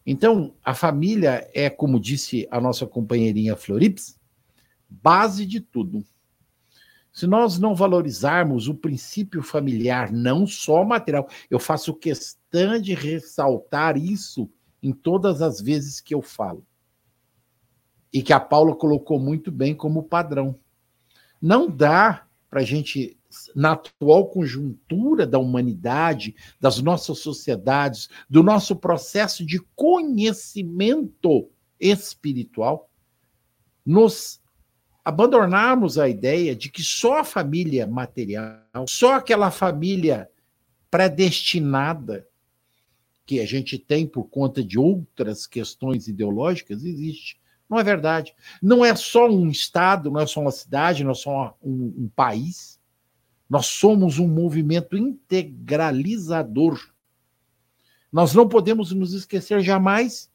[0.06, 4.18] Então, a família é, como disse a nossa companheirinha Florips,
[4.90, 6.04] base de tudo.
[7.12, 13.98] Se nós não valorizarmos o princípio familiar, não só material, eu faço questão de ressaltar
[13.98, 14.50] isso
[14.82, 16.66] em todas as vezes que eu falo.
[18.14, 20.58] E que a Paula colocou muito bem como padrão.
[21.42, 23.18] Não dá para a gente,
[23.56, 32.90] na atual conjuntura da humanidade, das nossas sociedades, do nosso processo de conhecimento espiritual,
[33.86, 34.42] nos
[35.04, 40.30] abandonarmos a ideia de que só a família material, só aquela família
[40.92, 42.28] predestinada
[43.26, 47.40] que a gente tem por conta de outras questões ideológicas existe.
[47.70, 48.34] Não é verdade.
[48.62, 52.12] Não é só um Estado, não é só uma cidade, não é só um, um
[52.16, 52.77] país.
[53.50, 56.80] Nós somos um movimento integralizador.
[58.12, 60.32] Nós não podemos nos esquecer jamais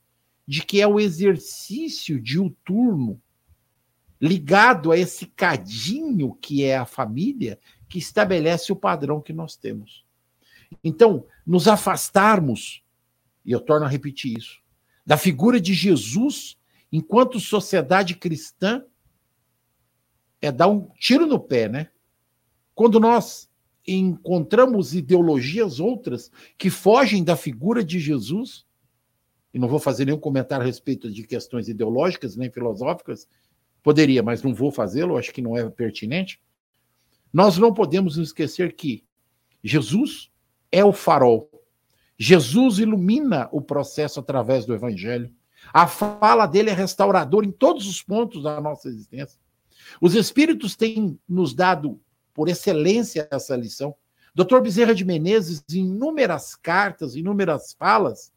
[0.46, 3.20] de que é o exercício diuturno
[4.20, 7.58] ligado a esse cadinho que é a família,
[7.88, 10.04] que estabelece o padrão que nós temos.
[10.82, 12.84] Então, nos afastarmos,
[13.44, 14.62] e eu torno a repetir isso,
[15.04, 16.56] da figura de Jesus
[16.92, 18.84] enquanto sociedade cristã
[20.40, 21.88] é dar um tiro no pé, né?
[22.74, 23.50] Quando nós
[23.86, 28.64] encontramos ideologias outras que fogem da figura de Jesus,
[29.52, 33.28] e não vou fazer nenhum comentário a respeito de questões ideológicas nem filosóficas,
[33.82, 36.40] Poderia, mas não vou fazê-lo, acho que não é pertinente.
[37.32, 39.04] Nós não podemos esquecer que
[39.62, 40.30] Jesus
[40.70, 41.50] é o farol.
[42.16, 45.34] Jesus ilumina o processo através do evangelho.
[45.72, 49.40] A fala dele é restauradora em todos os pontos da nossa existência.
[50.00, 52.00] Os espíritos têm nos dado,
[52.34, 53.94] por excelência, essa lição.
[54.34, 54.60] Dr.
[54.60, 58.32] Bezerra de Menezes, em inúmeras cartas, inúmeras falas,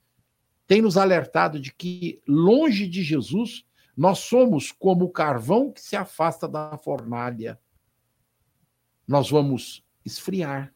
[0.67, 3.65] tem nos alertado de que, longe de Jesus,
[3.95, 7.59] nós somos como o carvão que se afasta da fornalha.
[9.07, 10.73] Nós vamos esfriar.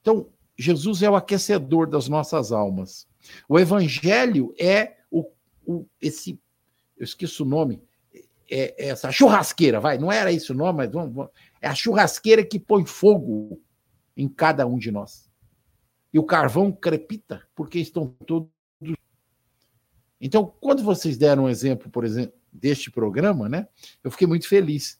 [0.00, 0.28] Então,
[0.58, 3.06] Jesus é o aquecedor das nossas almas.
[3.48, 5.30] O evangelho é o,
[5.64, 6.40] o esse
[6.96, 7.82] eu esqueço o nome,
[8.50, 11.30] é, é essa churrasqueira, vai, não era isso o nome, mas vamos, vamos,
[11.66, 13.60] é a churrasqueira que põe fogo
[14.16, 15.30] em cada um de nós.
[16.12, 18.48] E o carvão crepita, porque estão todos
[20.20, 23.68] então, quando vocês deram um exemplo, por exemplo, deste programa, né,
[24.02, 24.98] eu fiquei muito feliz,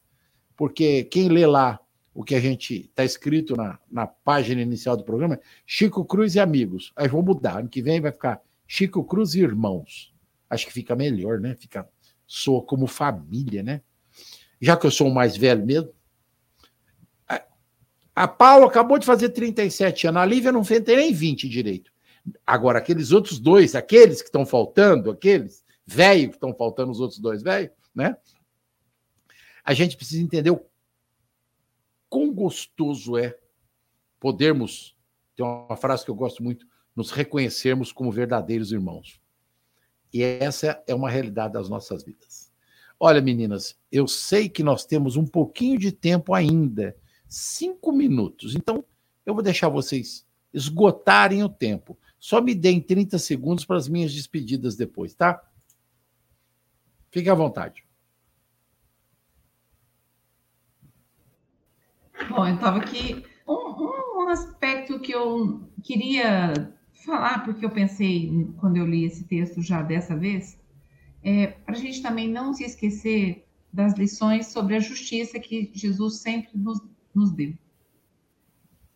[0.55, 1.81] porque quem lê lá
[2.13, 6.41] o que a gente está escrito na, na página inicial do programa, Chico Cruz e
[6.41, 6.93] amigos.
[6.97, 10.15] Aí vou mudar, ano que vem vai ficar Chico Cruz e irmãos.
[10.49, 11.55] Acho que fica melhor, né?
[11.55, 11.87] Fica
[12.27, 13.83] soa como família, né?
[14.59, 15.91] Já que eu sou o mais velho mesmo.
[18.17, 21.93] A, Paula acabou de fazer 37 anos, a Lívia não fez nem 20 direito.
[22.47, 27.21] Agora, aqueles outros dois, aqueles que estão faltando, aqueles velhos que estão faltando, os outros
[27.21, 28.17] dois velhos, né?
[29.63, 30.65] A gente precisa entender o
[32.09, 33.37] quão gostoso é
[34.19, 34.97] podermos,
[35.37, 39.21] tem uma frase que eu gosto muito, nos reconhecermos como verdadeiros irmãos.
[40.11, 42.51] E essa é uma realidade das nossas vidas.
[42.99, 46.97] Olha, meninas, eu sei que nós temos um pouquinho de tempo ainda,
[47.29, 48.55] cinco minutos.
[48.55, 48.85] Então,
[49.25, 51.99] eu vou deixar vocês esgotarem o tempo.
[52.19, 55.43] Só me deem 30 segundos para as minhas despedidas depois, tá?
[57.11, 57.85] Fique à vontade.
[62.29, 63.25] Bom, eu estava aqui.
[63.47, 66.75] Um, um aspecto que eu queria
[67.05, 70.59] falar, porque eu pensei quando eu li esse texto já dessa vez,
[71.23, 76.17] é para a gente também não se esquecer das lições sobre a justiça que Jesus
[76.19, 76.81] sempre nos,
[77.17, 77.55] nos deu.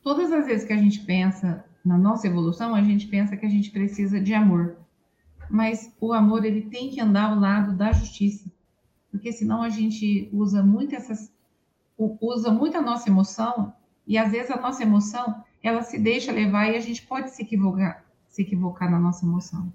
[0.02, 3.50] Todas as vezes que a gente pensa na nossa evolução, a gente pensa que a
[3.50, 4.76] gente precisa de amor.
[5.48, 8.50] Mas o amor, ele tem que andar ao lado da justiça.
[9.10, 11.32] Porque senão a gente usa muito essas
[12.18, 13.74] usa muito a nossa emoção
[14.06, 17.42] e às vezes a nossa emoção, ela se deixa levar e a gente pode se
[17.42, 19.70] equivocar, se equivocar na nossa emoção.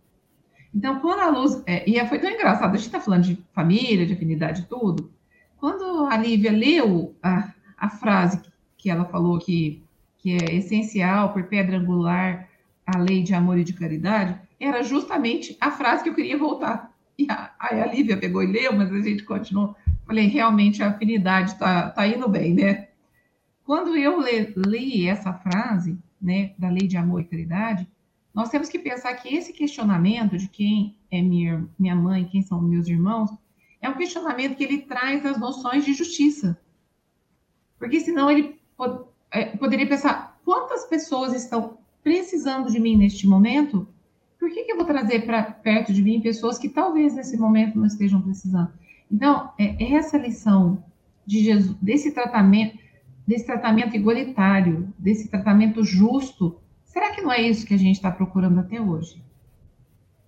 [0.74, 1.64] Então, quando a luz.
[1.66, 5.10] É, e foi tão engraçado, a gente está falando de família, de afinidade, tudo.
[5.58, 8.42] Quando a Lívia leu a, a frase
[8.78, 9.84] que ela falou que
[10.26, 12.50] que é essencial por pedra angular
[12.84, 16.92] a lei de amor e de caridade, era justamente a frase que eu queria voltar.
[17.16, 19.76] E a, a Lívia pegou e leu, mas a gente continuou.
[20.04, 22.88] Falei, realmente a afinidade está tá indo bem, né?
[23.64, 27.88] Quando eu le, li essa frase, né, da lei de amor e caridade,
[28.34, 32.60] nós temos que pensar que esse questionamento de quem é minha, minha mãe, quem são
[32.62, 33.30] meus irmãos,
[33.80, 36.60] é um questionamento que ele traz as noções de justiça.
[37.78, 38.60] Porque senão ele
[39.32, 43.88] é, poderia pensar quantas pessoas estão precisando de mim neste momento?
[44.40, 47.78] Por que, que eu vou trazer para perto de mim pessoas que talvez nesse momento
[47.78, 48.72] não estejam precisando?
[49.12, 50.84] Então, é essa lição
[51.26, 52.78] de Jesus, desse tratamento,
[53.26, 58.12] desse tratamento igualitário, desse tratamento justo, será que não é isso que a gente está
[58.12, 59.24] procurando até hoje?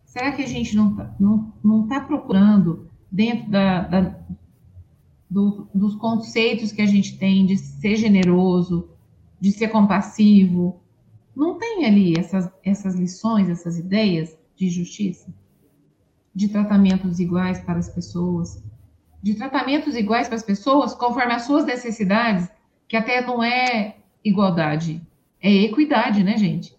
[0.05, 4.19] Será que a gente não está não, não tá procurando, dentro da, da
[5.29, 8.89] do, dos conceitos que a gente tem de ser generoso,
[9.39, 10.81] de ser compassivo.
[11.35, 15.31] Não tem ali essas, essas lições, essas ideias de justiça,
[16.33, 18.63] de tratamentos iguais para as pessoas.
[19.21, 22.47] de tratamentos iguais para as pessoas conforme as suas necessidades,
[22.87, 25.01] que até não é igualdade,
[25.41, 26.75] é equidade, né, gente?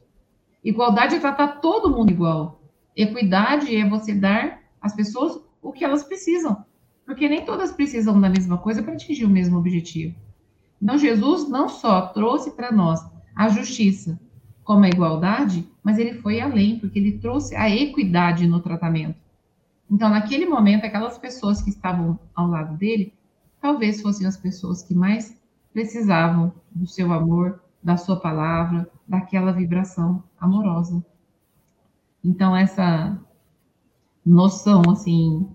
[0.65, 2.63] Igualdade é tratar todo mundo igual.
[2.97, 6.65] Equidade é você dar às pessoas o que elas precisam,
[7.09, 10.15] porque nem todas precisam da mesma coisa para atingir o mesmo objetivo.
[10.81, 13.01] Então, Jesus não só trouxe para nós
[13.35, 14.21] a justiça
[14.63, 19.19] como a igualdade, mas ele foi além, porque ele trouxe a equidade no tratamento.
[19.91, 23.15] Então, naquele momento, aquelas pessoas que estavam ao lado dele,
[23.59, 25.35] talvez fossem as pessoas que mais
[25.73, 31.03] precisavam do seu amor, da sua palavra, daquela vibração amorosa.
[32.23, 33.19] Então, essa
[34.27, 35.49] noção, assim,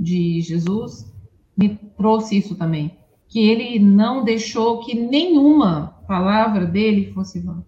[0.00, 1.12] de Jesus
[1.56, 2.96] me trouxe isso também,
[3.28, 7.62] que ele não deixou que nenhuma palavra dele fosse vã.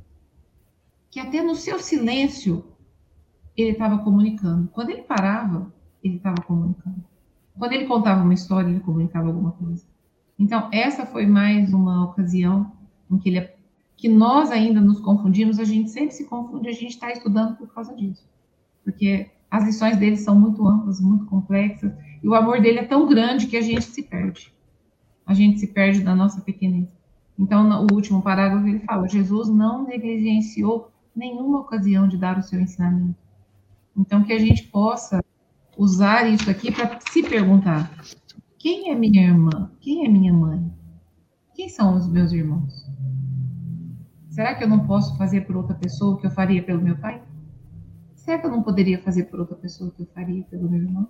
[1.11, 2.65] Que até no seu silêncio
[3.55, 4.69] ele estava comunicando.
[4.73, 5.71] Quando ele parava,
[6.03, 7.05] ele estava comunicando.
[7.59, 9.85] Quando ele contava uma história, ele comunicava alguma coisa.
[10.39, 12.73] Então, essa foi mais uma ocasião
[13.11, 13.49] em que, ele,
[13.95, 17.73] que nós ainda nos confundimos, a gente sempre se confunde, a gente está estudando por
[17.73, 18.27] causa disso.
[18.83, 21.93] Porque as lições dele são muito amplas, muito complexas,
[22.23, 24.53] e o amor dele é tão grande que a gente se perde.
[25.27, 26.89] A gente se perde da nossa pequenez.
[27.39, 32.61] Então, no último parágrafo, ele fala: Jesus não negligenciou nenhuma ocasião de dar o seu
[32.61, 33.19] ensinamento.
[33.97, 35.23] Então, que a gente possa
[35.77, 37.91] usar isso aqui para se perguntar:
[38.59, 39.71] quem é minha irmã?
[39.81, 40.71] Quem é minha mãe?
[41.55, 42.91] Quem são os meus irmãos?
[44.29, 46.97] Será que eu não posso fazer por outra pessoa o que eu faria pelo meu
[46.97, 47.23] pai?
[48.15, 50.81] Será que eu não poderia fazer por outra pessoa o que eu faria pelo meu
[50.81, 51.09] irmão?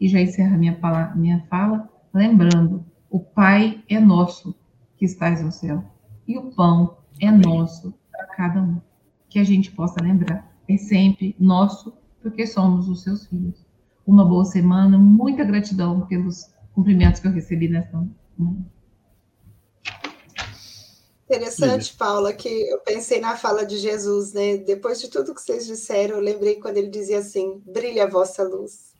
[0.00, 4.54] E já encerra minha, fala, minha fala lembrando: o Pai é nosso
[4.96, 5.84] que estás no céu,
[6.26, 8.80] e o pão é nosso para cada um.
[9.28, 11.92] Que a gente possa lembrar: é sempre nosso,
[12.22, 13.64] porque somos os seus filhos
[14.06, 17.96] uma boa semana, muita gratidão pelos cumprimentos que eu recebi nessa
[18.36, 18.64] manhã.
[21.24, 24.58] Interessante, Paula, que eu pensei na fala de Jesus, né?
[24.58, 28.42] Depois de tudo que vocês disseram, eu lembrei quando ele dizia assim: brilha a vossa
[28.42, 28.93] luz.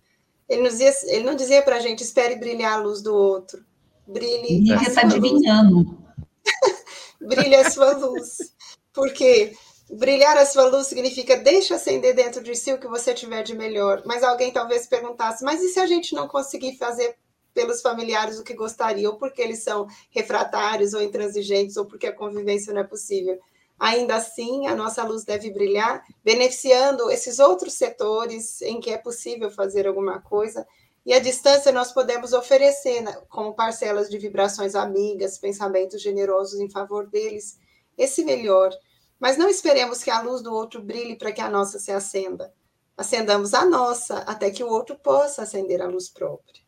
[0.48, 3.64] Ele, nos dizia, ele não dizia para a gente, espere brilhar a luz do outro.
[4.06, 4.70] Brilhe.
[4.70, 5.98] Ele está adivinhando.
[7.20, 8.52] brilhe a sua luz.
[8.92, 9.54] Porque
[9.90, 13.54] Brilhar a sua luz significa deixa acender dentro de si o que você tiver de
[13.54, 14.02] melhor.
[14.06, 17.16] Mas alguém talvez perguntasse: mas e se a gente não conseguir fazer
[17.52, 22.12] pelos familiares o que gostaria, ou porque eles são refratários ou intransigentes, ou porque a
[22.12, 23.38] convivência não é possível?
[23.78, 29.50] Ainda assim, a nossa luz deve brilhar, beneficiando esses outros setores em que é possível
[29.50, 30.66] fazer alguma coisa.
[31.04, 36.70] E a distância nós podemos oferecer né, como parcelas de vibrações amigas, pensamentos generosos em
[36.70, 37.58] favor deles,
[37.98, 38.72] esse melhor.
[39.18, 42.54] Mas não esperemos que a luz do outro brilhe para que a nossa se acenda.
[42.96, 46.63] Acendamos a nossa até que o outro possa acender a luz própria.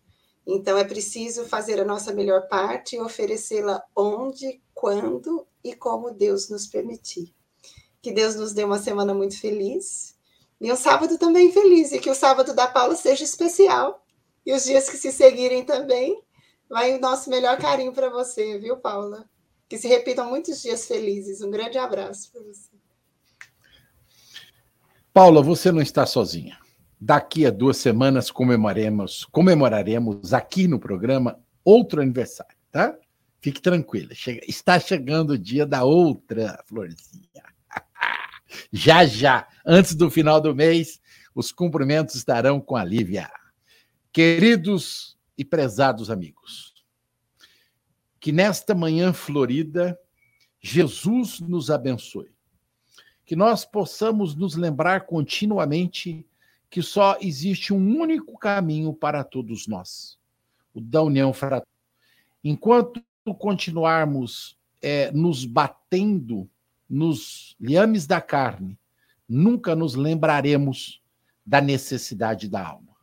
[0.47, 6.49] Então é preciso fazer a nossa melhor parte e oferecê-la onde, quando e como Deus
[6.49, 7.35] nos permitir.
[8.01, 10.17] Que Deus nos dê uma semana muito feliz
[10.61, 14.05] e um sábado também feliz, e que o sábado da Paula seja especial.
[14.45, 16.23] E os dias que se seguirem também,
[16.69, 19.29] vai o nosso melhor carinho para você, viu, Paula?
[19.69, 21.43] Que se repitam muitos dias felizes.
[21.43, 22.71] Um grande abraço para você.
[25.13, 26.59] Paula, você não está sozinha.
[26.99, 32.97] Daqui a duas semanas comemoraremos, comemoraremos aqui no programa outro aniversário, tá?
[33.41, 34.15] Fique tranquila.
[34.15, 37.43] Chega, está chegando o dia da outra florzinha.
[38.73, 41.01] já, já, antes do final do mês,
[41.35, 43.31] os cumprimentos estarão com a Lívia.
[44.11, 46.73] Queridos e prezados amigos,
[48.19, 49.99] que nesta manhã florida,
[50.59, 52.35] Jesus nos abençoe.
[53.27, 56.27] Que nós possamos nos lembrar continuamente
[56.71, 60.19] que só existe um único caminho para todos nós,
[60.75, 61.67] o da união fraterna.
[62.43, 63.03] Enquanto
[63.39, 66.49] continuarmos é, nos batendo
[66.89, 68.79] nos liames da carne,
[69.29, 71.03] nunca nos lembraremos
[71.45, 72.95] da necessidade da alma.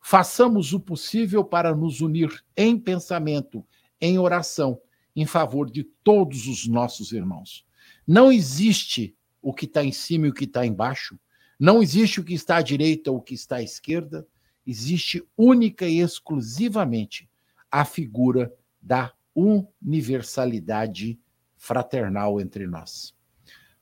[0.00, 3.64] Façamos o possível para nos unir em pensamento
[4.00, 4.78] em oração
[5.16, 7.64] em favor de todos os nossos irmãos.
[8.06, 11.18] Não existe o que está em cima e o que está embaixo.
[11.58, 14.26] Não existe o que está à direita ou o que está à esquerda.
[14.66, 17.28] Existe única e exclusivamente
[17.70, 21.18] a figura da universalidade
[21.56, 23.14] fraternal entre nós.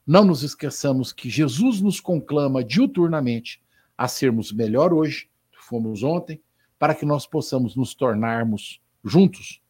[0.07, 3.63] Não nos esqueçamos que Jesus nos conclama diuturnamente
[3.97, 5.29] a sermos melhor hoje,
[5.73, 6.43] fomos ontem,
[6.79, 9.63] para que nós possamos nos tornarmos juntos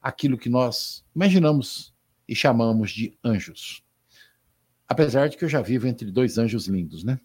[0.00, 1.94] aquilo que nós imaginamos
[2.28, 3.82] e chamamos de anjos.
[4.86, 7.18] Apesar de que eu já vivo entre dois anjos lindos, né?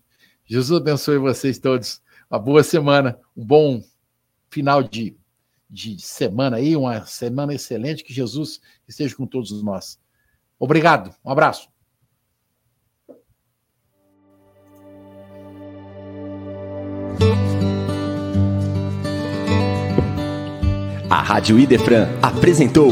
[0.47, 2.01] Jesus abençoe vocês todos.
[2.31, 3.83] Uma boa semana, um bom
[4.49, 5.15] final de
[5.69, 9.99] de semana aí, uma semana excelente, que Jesus esteja com todos nós.
[10.59, 11.69] Obrigado, um abraço.
[21.09, 22.91] A Rádio Idefran apresentou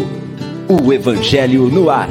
[0.69, 2.09] o Evangelho no Ar.